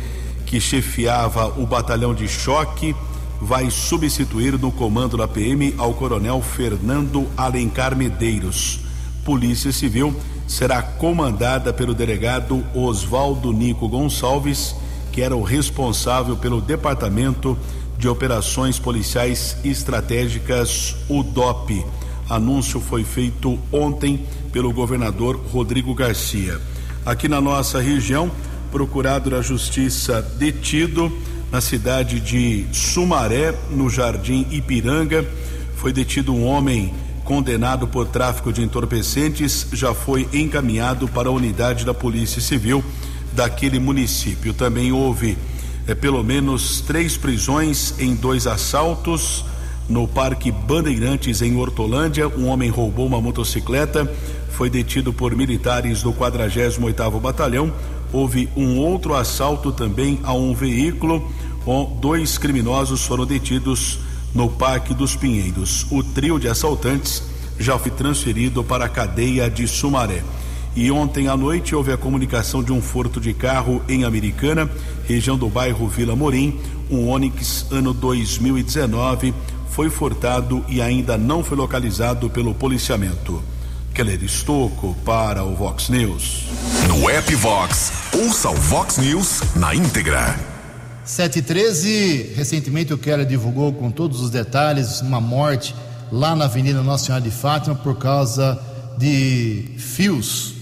que 0.47 0.59
chefiava 0.59 1.47
o 1.59 1.67
batalhão 1.67 2.15
de 2.15 2.27
choque 2.27 2.95
vai 3.41 3.69
substituir 3.71 4.57
no 4.59 4.71
comando 4.71 5.15
da 5.17 5.27
PM 5.27 5.73
ao 5.77 5.93
coronel 5.93 6.41
Fernando 6.41 7.27
Alencar 7.37 7.95
Medeiros. 7.95 8.79
Polícia 9.23 9.71
Civil 9.71 10.13
será 10.47 10.81
comandada 10.81 11.71
pelo 11.71 11.93
delegado 11.93 12.65
Oswaldo 12.73 13.53
Nico 13.53 13.87
Gonçalves, 13.87 14.75
que 15.11 15.21
era 15.21 15.35
o 15.35 15.43
responsável 15.43 16.35
pelo 16.35 16.59
Departamento 16.59 17.57
de 17.97 18.07
Operações 18.07 18.79
Policiais 18.79 19.57
Estratégicas, 19.63 20.95
o 21.07 21.21
DOP. 21.21 21.85
Anúncio 22.29 22.79
foi 22.79 23.03
feito 23.03 23.59
ontem 23.71 24.25
pelo 24.51 24.73
governador 24.73 25.39
Rodrigo 25.51 25.93
Garcia. 25.93 26.59
Aqui 27.05 27.27
na 27.27 27.41
nossa 27.41 27.79
região, 27.79 28.31
procurado 28.71 29.29
da 29.29 29.41
Justiça 29.41 30.21
detido 30.21 31.11
na 31.51 31.61
cidade 31.61 32.19
de 32.19 32.65
Sumaré, 32.71 33.53
no 33.71 33.89
Jardim 33.89 34.45
Ipiranga. 34.51 35.25
Foi 35.75 35.91
detido 35.91 36.33
um 36.33 36.45
homem 36.45 36.93
condenado 37.23 37.87
por 37.87 38.07
tráfico 38.07 38.51
de 38.51 38.61
entorpecentes, 38.61 39.67
já 39.73 39.93
foi 39.93 40.27
encaminhado 40.33 41.07
para 41.07 41.29
a 41.29 41.31
unidade 41.31 41.85
da 41.85 41.93
Polícia 41.93 42.41
Civil 42.41 42.83
daquele 43.33 43.79
município. 43.79 44.53
Também 44.53 44.91
houve 44.91 45.37
é, 45.87 45.93
pelo 45.93 46.23
menos 46.23 46.81
três 46.81 47.17
prisões 47.17 47.93
em 47.99 48.15
dois 48.15 48.47
assaltos 48.47 49.45
no 49.89 50.07
Parque 50.07 50.51
Bandeirantes 50.51 51.41
em 51.41 51.57
Hortolândia. 51.57 52.27
Um 52.27 52.47
homem 52.47 52.69
roubou 52.69 53.07
uma 53.07 53.19
motocicleta, 53.19 54.09
foi 54.51 54.69
detido 54.69 55.11
por 55.11 55.35
militares 55.35 56.03
do 56.03 56.13
48º 56.13 57.19
Batalhão. 57.19 57.73
Houve 58.13 58.47
um 58.55 58.77
outro 58.77 59.15
assalto 59.15 59.71
também 59.71 60.19
a 60.23 60.33
um 60.33 60.53
veículo. 60.53 61.27
Dois 61.99 62.37
criminosos 62.37 63.05
foram 63.05 63.25
detidos 63.25 63.99
no 64.33 64.49
Parque 64.49 64.93
dos 64.93 65.15
Pinheiros. 65.15 65.85
O 65.91 66.03
trio 66.03 66.39
de 66.39 66.47
assaltantes 66.47 67.23
já 67.59 67.77
foi 67.77 67.91
transferido 67.91 68.63
para 68.63 68.85
a 68.85 68.89
cadeia 68.89 69.49
de 69.49 69.67
Sumaré. 69.67 70.23
E 70.75 70.89
ontem 70.91 71.27
à 71.27 71.35
noite 71.35 71.75
houve 71.75 71.91
a 71.91 71.97
comunicação 71.97 72.63
de 72.63 72.71
um 72.71 72.81
furto 72.81 73.19
de 73.19 73.33
carro 73.33 73.81
em 73.89 74.03
Americana, 74.03 74.69
região 75.07 75.37
do 75.37 75.49
bairro 75.49 75.87
Vila 75.87 76.15
Morim. 76.15 76.59
Um 76.89 77.09
Onix 77.09 77.67
ano 77.71 77.93
2019 77.93 79.33
foi 79.79 79.89
furtado 79.89 80.65
e 80.67 80.81
ainda 80.81 81.17
não 81.17 81.41
foi 81.41 81.55
localizado 81.55 82.29
pelo 82.29 82.53
policiamento. 82.53 83.41
Keller 83.93 84.21
Estocco 84.21 84.93
para 85.05 85.45
o 85.45 85.55
Vox 85.55 85.87
News. 85.87 86.47
No 86.85 87.09
app 87.09 87.33
Vox, 87.35 87.93
ouça 88.13 88.49
o 88.49 88.55
Vox 88.55 88.97
News 88.97 89.41
na 89.55 89.73
íntegra. 89.73 90.37
713, 91.05 92.33
recentemente 92.35 92.93
o 92.93 92.97
Keller 92.97 93.25
divulgou 93.25 93.71
com 93.71 93.89
todos 93.89 94.19
os 94.19 94.29
detalhes 94.29 94.99
uma 94.99 95.21
morte 95.21 95.73
lá 96.11 96.35
na 96.35 96.43
Avenida 96.43 96.83
Nossa 96.83 97.05
Senhora 97.05 97.23
de 97.23 97.31
Fátima 97.31 97.73
por 97.73 97.97
causa 97.97 98.59
de 98.97 99.63
fios, 99.77 100.55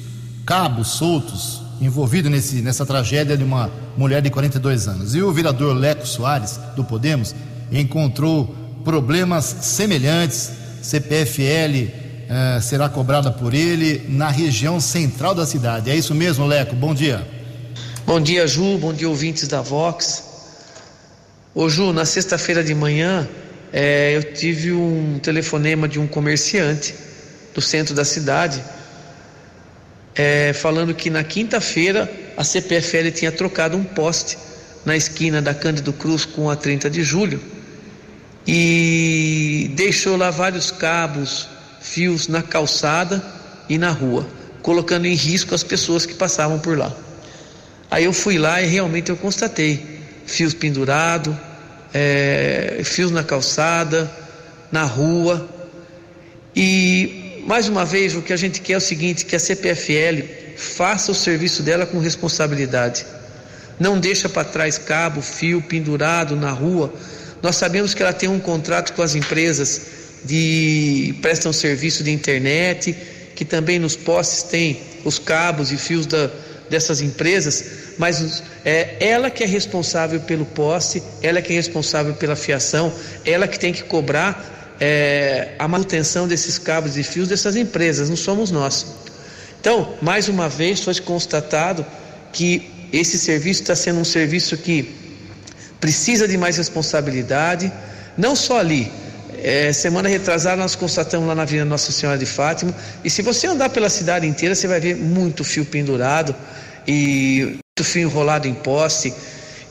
cabos 0.45 0.89
soltos 0.89 1.63
envolvido 1.82 2.30
nesse, 2.30 2.61
nessa 2.61 2.86
tragédia 2.86 3.36
de 3.36 3.43
uma 3.43 3.72
mulher 3.97 4.22
de 4.22 4.30
42 4.30 4.88
anos. 4.88 5.15
E 5.15 5.24
o 5.24 5.34
vereador 5.34 5.76
Leco 5.76 6.07
Soares, 6.07 6.59
do 6.76 6.84
Podemos, 6.84 7.34
encontrou 7.72 8.66
problemas 8.84 9.45
semelhantes. 9.61 10.51
CPFL 10.82 12.07
eh, 12.30 12.59
será 12.61 12.89
cobrada 12.89 13.32
por 13.32 13.53
ele 13.53 14.05
na 14.09 14.30
região 14.30 14.80
central 14.80 15.34
da 15.34 15.45
cidade. 15.45 15.89
É 15.89 15.95
isso 15.95 16.13
mesmo, 16.13 16.45
Leco? 16.45 16.75
Bom 16.75 16.93
dia. 16.93 17.25
Bom 18.05 18.21
dia, 18.21 18.47
Ju. 18.47 18.78
Bom 18.78 18.93
dia, 18.93 19.09
ouvintes 19.09 19.47
da 19.47 19.61
Vox. 19.61 20.23
Ô, 21.53 21.69
Ju, 21.69 21.91
na 21.91 22.05
sexta-feira 22.05 22.63
de 22.63 22.73
manhã, 22.75 23.28
eh, 23.73 24.13
eu 24.15 24.34
tive 24.34 24.71
um 24.71 25.19
telefonema 25.19 25.88
de 25.88 25.99
um 25.99 26.07
comerciante 26.07 26.93
do 27.53 27.61
centro 27.61 27.95
da 27.95 28.05
cidade, 28.05 28.63
eh, 30.15 30.53
falando 30.53 30.93
que 30.93 31.09
na 31.09 31.23
quinta-feira 31.23 32.09
a 32.38 32.43
CPFL 32.43 33.11
tinha 33.11 33.32
trocado 33.32 33.75
um 33.75 33.84
poste 33.84 34.38
na 34.86 34.95
esquina 34.95 35.41
da 35.41 35.53
Cândido 35.53 35.91
Cruz 35.91 36.23
com 36.23 36.49
a 36.49 36.55
30 36.55 36.89
de 36.89 37.03
julho 37.03 37.56
e 38.47 39.69
deixou 39.75 40.15
lá 40.15 40.31
vários 40.31 40.71
cabos, 40.71 41.49
fios 41.81 42.29
na 42.29 42.41
calçada 42.41 43.21
e 43.67 43.77
na 43.77 43.91
rua, 43.91 44.25
colocando 44.61 45.05
em 45.05 45.15
risco 45.15 45.53
as 45.53 45.63
pessoas 45.63 46.05
que 46.05 46.13
passavam 46.13 46.57
por 46.57 46.77
lá. 46.77 46.95
Aí 47.91 48.05
eu 48.05 48.13
fui 48.13 48.37
lá 48.37 48.61
e 48.61 48.65
realmente 48.65 49.09
eu 49.09 49.17
constatei 49.17 49.97
fios 50.25 50.53
pendurados, 50.53 51.35
é, 51.93 52.81
fios 52.83 53.11
na 53.11 53.23
calçada, 53.23 54.09
na 54.71 54.83
rua. 54.83 55.47
E 56.55 57.43
mais 57.45 57.67
uma 57.67 57.83
vez 57.83 58.15
o 58.15 58.21
que 58.21 58.31
a 58.31 58.37
gente 58.37 58.61
quer 58.61 58.73
é 58.73 58.77
o 58.77 58.81
seguinte, 58.81 59.25
que 59.25 59.35
a 59.35 59.39
CPFL 59.39 60.23
faça 60.57 61.11
o 61.11 61.15
serviço 61.15 61.63
dela 61.63 61.85
com 61.85 61.99
responsabilidade. 61.99 63.05
Não 63.79 63.99
deixa 63.99 64.27
para 64.27 64.43
trás 64.43 64.77
cabo, 64.77 65.21
fio 65.21 65.61
pendurado 65.61 66.35
na 66.35 66.51
rua 66.51 66.93
nós 67.41 67.55
sabemos 67.55 67.93
que 67.93 68.01
ela 68.01 68.13
tem 68.13 68.29
um 68.29 68.39
contrato 68.39 68.93
com 68.93 69.01
as 69.01 69.15
empresas 69.15 69.81
de 70.23 71.15
prestam 71.21 71.53
serviço 71.53 72.03
de 72.03 72.11
internet, 72.11 72.95
que 73.35 73.45
também 73.45 73.79
nos 73.79 73.95
postes 73.95 74.43
tem 74.43 74.81
os 75.05 75.19
cabos 75.19 75.71
e 75.71 75.77
fios 75.77 76.05
da, 76.05 76.29
dessas 76.69 77.01
empresas, 77.01 77.63
mas 77.97 78.43
é 78.65 78.95
ela 78.99 79.29
que 79.29 79.43
é 79.43 79.47
responsável 79.47 80.19
pelo 80.21 80.45
poste, 80.45 81.01
ela 81.21 81.41
que 81.41 81.53
é 81.53 81.55
responsável 81.55 82.13
pela 82.15 82.35
fiação, 82.35 82.91
ela 83.25 83.47
que 83.47 83.59
tem 83.59 83.71
que 83.71 83.83
cobrar 83.83 84.75
é, 84.79 85.49
a 85.57 85.67
manutenção 85.67 86.27
desses 86.27 86.57
cabos 86.57 86.97
e 86.97 87.03
fios 87.03 87.27
dessas 87.27 87.55
empresas, 87.55 88.09
não 88.09 88.17
somos 88.17 88.51
nós. 88.51 88.85
Então, 89.59 89.95
mais 90.01 90.27
uma 90.27 90.49
vez 90.49 90.81
foi 90.81 90.95
constatado 90.95 91.85
que 92.31 92.69
esse 92.91 93.17
serviço 93.17 93.61
está 93.61 93.75
sendo 93.75 93.99
um 93.99 94.05
serviço 94.05 94.57
que 94.57 95.06
precisa 95.80 96.28
de 96.28 96.38
mais 96.38 96.57
responsabilidade, 96.57 97.71
não 98.17 98.36
só 98.36 98.59
ali. 98.59 98.91
É, 99.43 99.71
semana 99.71 100.09
retrasada 100.09 100.59
nós 100.61 100.75
constatamos 100.75 101.28
lá 101.28 101.36
na 101.36 101.43
Avenida 101.43 101.65
Nossa 101.65 101.91
Senhora 101.91 102.17
de 102.17 102.25
Fátima, 102.25 102.73
e 103.03 103.09
se 103.09 103.21
você 103.21 103.47
andar 103.47 103.69
pela 103.69 103.89
cidade 103.89 104.25
inteira, 104.25 104.55
você 104.55 104.67
vai 104.67 104.80
ver 104.80 104.95
muito 104.95 105.43
fio 105.43 105.65
pendurado 105.65 106.36
e 106.88 107.41
muito 107.43 107.84
fio 107.84 108.01
enrolado 108.01 108.47
em 108.47 108.53
poste. 108.53 109.13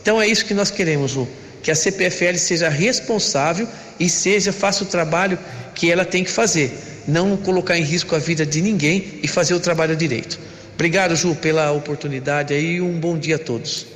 Então 0.00 0.22
é 0.22 0.28
isso 0.28 0.44
que 0.44 0.54
nós 0.54 0.70
queremos, 0.70 1.14
Lu, 1.14 1.28
que 1.62 1.70
a 1.70 1.74
CPFL 1.74 2.36
seja 2.36 2.68
responsável 2.68 3.68
e 3.98 4.08
seja 4.08 4.52
faça 4.52 4.84
o 4.84 4.86
trabalho 4.86 5.36
que 5.74 5.90
ela 5.90 6.04
tem 6.04 6.22
que 6.22 6.30
fazer, 6.30 6.72
não 7.08 7.36
colocar 7.36 7.76
em 7.76 7.82
risco 7.82 8.14
a 8.14 8.18
vida 8.18 8.46
de 8.46 8.62
ninguém 8.62 9.18
e 9.22 9.26
fazer 9.26 9.54
o 9.54 9.60
trabalho 9.60 9.96
direito. 9.96 10.38
Obrigado, 10.74 11.16
Ju, 11.16 11.34
pela 11.34 11.72
oportunidade 11.72 12.54
aí 12.54 12.76
e 12.76 12.80
um 12.80 13.00
bom 13.00 13.18
dia 13.18 13.36
a 13.36 13.38
todos. 13.38 13.95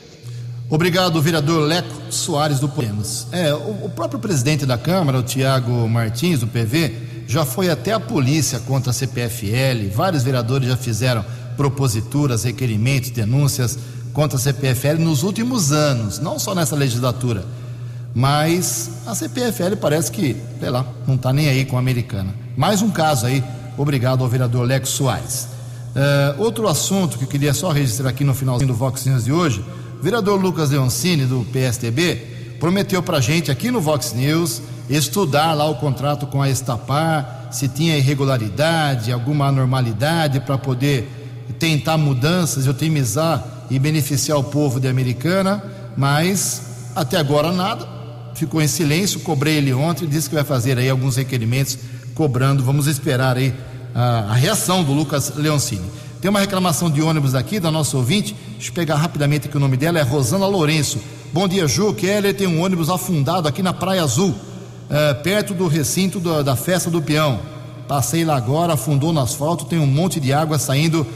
Obrigado, 0.70 1.20
vereador 1.20 1.66
Leco 1.66 1.88
Soares 2.10 2.60
do 2.60 2.68
Podemos. 2.68 3.26
É, 3.32 3.52
o, 3.52 3.86
o, 3.86 3.90
próprio 3.90 4.20
presidente 4.20 4.64
da 4.64 4.78
Câmara, 4.78 5.18
o 5.18 5.22
Tiago 5.22 5.88
Martins, 5.88 6.38
do 6.38 6.46
PV, 6.46 7.24
já 7.26 7.44
foi 7.44 7.68
até 7.68 7.92
a 7.92 7.98
polícia 7.98 8.60
contra 8.60 8.90
a 8.90 8.94
CPFL. 8.94 9.92
Vários 9.92 10.22
vereadores 10.22 10.68
já 10.68 10.76
fizeram 10.76 11.24
proposituras, 11.56 12.44
requerimentos, 12.44 13.10
denúncias 13.10 13.76
contra 14.12 14.38
a 14.38 14.40
CPFL 14.40 15.00
nos 15.00 15.24
últimos 15.24 15.72
anos, 15.72 16.20
não 16.20 16.38
só 16.38 16.54
nessa 16.54 16.76
legislatura. 16.76 17.44
Mas 18.14 18.90
a 19.06 19.14
CPFL 19.16 19.74
parece 19.80 20.12
que, 20.12 20.36
sei 20.60 20.70
lá, 20.70 20.86
não 21.04 21.16
está 21.16 21.32
nem 21.32 21.48
aí 21.48 21.64
com 21.64 21.74
a 21.74 21.80
americana. 21.80 22.32
Mais 22.56 22.80
um 22.80 22.90
caso 22.90 23.26
aí. 23.26 23.42
Obrigado 23.76 24.22
ao 24.22 24.30
vereador 24.30 24.64
Leco 24.64 24.86
Soares. 24.86 25.48
Uh, 25.96 26.40
outro 26.40 26.68
assunto 26.68 27.18
que 27.18 27.24
eu 27.24 27.28
queria 27.28 27.52
só 27.52 27.72
registrar 27.72 28.10
aqui 28.10 28.22
no 28.22 28.34
finalzinho 28.34 28.68
do 28.68 28.74
Vox 28.74 29.04
News 29.04 29.24
de 29.24 29.32
hoje 29.32 29.64
o 30.00 30.02
vereador 30.02 30.40
Lucas 30.40 30.70
Leoncini, 30.70 31.26
do 31.26 31.46
PSDB, 31.52 32.56
prometeu 32.58 33.02
para 33.02 33.18
a 33.18 33.20
gente 33.20 33.50
aqui 33.50 33.70
no 33.70 33.82
Vox 33.82 34.14
News 34.14 34.62
estudar 34.88 35.52
lá 35.52 35.68
o 35.68 35.74
contrato 35.74 36.26
com 36.26 36.40
a 36.40 36.48
Estapar, 36.48 37.48
se 37.52 37.68
tinha 37.68 37.98
irregularidade, 37.98 39.12
alguma 39.12 39.48
anormalidade 39.48 40.40
para 40.40 40.56
poder 40.56 41.06
tentar 41.58 41.98
mudanças 41.98 42.64
e 42.64 42.70
otimizar 42.70 43.66
e 43.70 43.78
beneficiar 43.78 44.38
o 44.38 44.44
povo 44.44 44.80
de 44.80 44.88
Americana, 44.88 45.62
mas 45.94 46.62
até 46.96 47.18
agora 47.18 47.52
nada, 47.52 47.86
ficou 48.34 48.62
em 48.62 48.68
silêncio, 48.68 49.20
cobrei 49.20 49.56
ele 49.56 49.74
ontem, 49.74 50.08
disse 50.08 50.30
que 50.30 50.34
vai 50.34 50.44
fazer 50.44 50.78
aí 50.78 50.88
alguns 50.88 51.16
requerimentos 51.16 51.76
cobrando, 52.14 52.64
vamos 52.64 52.86
esperar 52.86 53.36
aí 53.36 53.54
a, 53.94 54.30
a 54.30 54.32
reação 54.32 54.82
do 54.82 54.94
Lucas 54.94 55.34
Leoncini. 55.36 55.90
Tem 56.20 56.28
uma 56.28 56.40
reclamação 56.40 56.90
de 56.90 57.00
ônibus 57.00 57.34
aqui 57.34 57.58
da 57.58 57.70
nossa 57.70 57.96
ouvinte. 57.96 58.36
Deixa 58.52 58.68
eu 58.68 58.74
pegar 58.74 58.96
rapidamente 58.96 59.48
que 59.48 59.56
o 59.56 59.60
nome 59.60 59.74
dela 59.74 59.98
é 59.98 60.02
Rosana 60.02 60.46
Lourenço. 60.46 60.98
Bom 61.32 61.48
dia, 61.48 61.66
Ju. 61.66 61.94
Keller 61.94 62.36
tem 62.36 62.46
um 62.46 62.62
ônibus 62.62 62.90
afundado 62.90 63.48
aqui 63.48 63.62
na 63.62 63.72
Praia 63.72 64.02
Azul, 64.02 64.34
é, 64.90 65.14
perto 65.14 65.54
do 65.54 65.66
recinto 65.66 66.20
do, 66.20 66.42
da 66.42 66.54
festa 66.54 66.90
do 66.90 67.00
peão. 67.00 67.40
Passei 67.88 68.22
lá 68.22 68.36
agora, 68.36 68.74
afundou 68.74 69.14
no 69.14 69.20
asfalto, 69.20 69.64
tem 69.64 69.78
um 69.78 69.86
monte 69.86 70.20
de 70.20 70.30
água 70.30 70.58
saindo, 70.58 71.06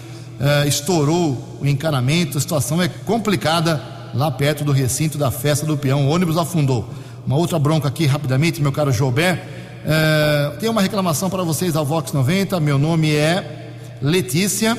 é, 0.41 0.67
estourou 0.67 1.59
o 1.61 1.67
encanamento. 1.67 2.39
A 2.39 2.41
situação 2.41 2.81
é 2.81 2.89
complicada 2.89 3.83
lá 4.15 4.31
perto 4.31 4.65
do 4.65 4.73
recinto 4.73 5.19
da 5.19 5.31
festa 5.31 5.67
do 5.67 5.77
peão. 5.77 6.07
O 6.07 6.11
ônibus 6.11 6.39
afundou. 6.39 6.89
Uma 7.27 7.37
outra 7.37 7.59
bronca 7.59 7.89
aqui, 7.89 8.07
rapidamente, 8.07 8.63
meu 8.63 8.73
caro 8.73 8.91
Joubert. 8.91 9.39
É, 9.85 10.57
tem 10.59 10.71
uma 10.71 10.81
reclamação 10.81 11.29
para 11.29 11.43
vocês 11.43 11.75
da 11.75 11.83
Vox 11.83 12.11
90. 12.11 12.59
Meu 12.59 12.79
nome 12.79 13.15
é 13.15 13.67
Letícia. 14.01 14.79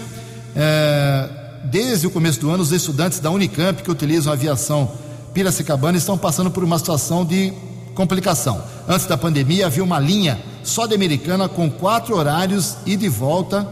É, 0.55 1.29
desde 1.65 2.07
o 2.07 2.11
começo 2.11 2.39
do 2.39 2.49
ano, 2.49 2.63
os 2.63 2.71
estudantes 2.71 3.19
da 3.19 3.29
Unicamp 3.29 3.81
que 3.83 3.91
utilizam 3.91 4.31
a 4.31 4.35
aviação 4.35 4.91
Piracicabana 5.33 5.97
estão 5.97 6.17
passando 6.17 6.49
por 6.49 6.63
uma 6.63 6.77
situação 6.77 7.25
de 7.25 7.51
complicação. 7.93 8.63
Antes 8.87 9.05
da 9.05 9.17
pandemia, 9.17 9.65
havia 9.65 9.83
uma 9.83 9.99
linha 9.99 10.39
só 10.63 10.85
de 10.85 10.95
americana 10.95 11.49
com 11.49 11.69
quatro 11.69 12.15
horários 12.15 12.77
e 12.85 12.95
de 12.95 13.09
volta, 13.09 13.67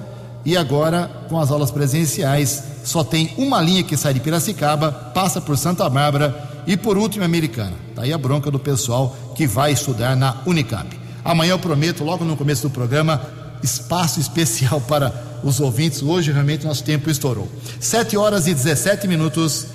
e 0.45 0.57
agora, 0.57 1.09
com 1.29 1.39
as 1.39 1.51
aulas 1.51 1.71
presenciais, 1.71 2.63
só 2.83 3.01
tem 3.01 3.33
uma 3.37 3.61
linha 3.61 3.81
que 3.81 3.95
sai 3.95 4.13
de 4.13 4.19
Piracicaba, 4.19 4.91
passa 4.91 5.39
por 5.39 5.57
Santa 5.57 5.89
Bárbara 5.89 6.63
e, 6.67 6.75
por 6.75 6.97
último, 6.97 7.23
americana. 7.23 7.73
Daí 7.95 8.09
tá 8.09 8.15
a 8.15 8.17
bronca 8.17 8.51
do 8.51 8.59
pessoal 8.59 9.15
que 9.35 9.47
vai 9.47 9.71
estudar 9.71 10.15
na 10.17 10.41
Unicamp. 10.45 10.99
Amanhã 11.23 11.51
eu 11.51 11.59
prometo, 11.59 12.03
logo 12.03 12.25
no 12.25 12.35
começo 12.35 12.63
do 12.63 12.69
programa, 12.69 13.21
espaço 13.63 14.19
especial 14.19 14.81
para 14.87 15.32
os 15.43 15.59
ouvintes. 15.59 16.01
Hoje 16.01 16.31
realmente 16.31 16.65
nosso 16.65 16.83
tempo 16.83 17.09
estourou. 17.09 17.49
7 17.79 18.17
horas 18.17 18.47
e 18.47 18.53
17 18.53 19.07
minutos. 19.07 19.67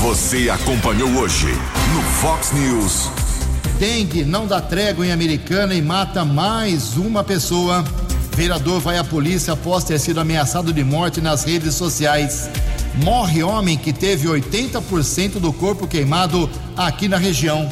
Você 0.00 0.50
acompanhou 0.50 1.08
hoje 1.10 1.48
no 1.94 2.02
Fox 2.20 2.52
News. 2.52 3.10
Dengue 3.78 4.24
não 4.24 4.46
dá 4.46 4.60
trégua 4.60 5.06
em 5.06 5.12
Americana 5.12 5.74
e 5.74 5.82
mata 5.82 6.24
mais 6.24 6.96
uma 6.96 7.24
pessoa. 7.24 7.84
Vereador 8.36 8.80
vai 8.80 8.98
à 8.98 9.04
polícia 9.04 9.52
após 9.52 9.84
ter 9.84 9.98
sido 9.98 10.20
ameaçado 10.20 10.72
de 10.72 10.82
morte 10.82 11.20
nas 11.20 11.44
redes 11.44 11.74
sociais. 11.74 12.48
Morre 13.02 13.42
homem 13.42 13.76
que 13.76 13.92
teve 13.92 14.28
80% 14.28 15.40
do 15.40 15.52
corpo 15.52 15.86
queimado 15.86 16.48
aqui 16.76 17.08
na 17.08 17.16
região. 17.16 17.70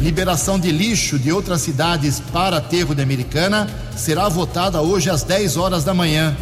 Liberação 0.00 0.58
de 0.58 0.70
lixo 0.70 1.18
de 1.18 1.30
outras 1.30 1.60
cidades 1.60 2.20
para 2.32 2.56
aterro 2.56 2.94
de 2.94 3.02
Americana 3.02 3.68
será 3.94 4.28
votada 4.30 4.80
hoje 4.80 5.10
às 5.10 5.22
10 5.22 5.58
horas 5.58 5.84
da 5.84 5.92
manhã. 5.92 6.34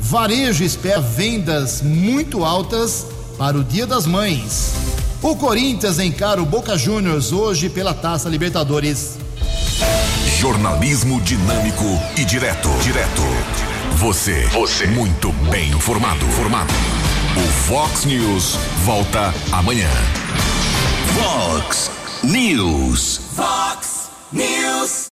Varejo 0.00 0.64
espera 0.64 1.00
vendas 1.00 1.82
muito 1.82 2.42
altas 2.42 3.06
para 3.36 3.58
o 3.58 3.62
Dia 3.62 3.86
das 3.86 4.06
Mães. 4.06 4.72
O 5.20 5.36
Corinthians 5.36 5.98
encara 5.98 6.40
o 6.40 6.46
Boca 6.46 6.78
Juniors 6.78 7.32
hoje 7.32 7.68
pela 7.68 7.92
Taça 7.92 8.30
Libertadores. 8.30 9.18
Jornalismo 10.38 11.20
dinâmico 11.20 11.84
e 12.16 12.24
direto. 12.24 12.70
Direto. 12.82 13.22
Você. 13.96 14.46
Você. 14.52 14.86
Muito 14.86 15.32
bem 15.50 15.70
informado. 15.70 16.24
Formado. 16.28 16.72
O 17.36 17.46
Fox 17.68 18.06
News 18.06 18.56
volta 18.84 19.34
amanhã. 19.52 19.90
Fox 21.14 21.90
News. 22.26 23.18
Fox 23.36 24.10
News. 24.32 24.96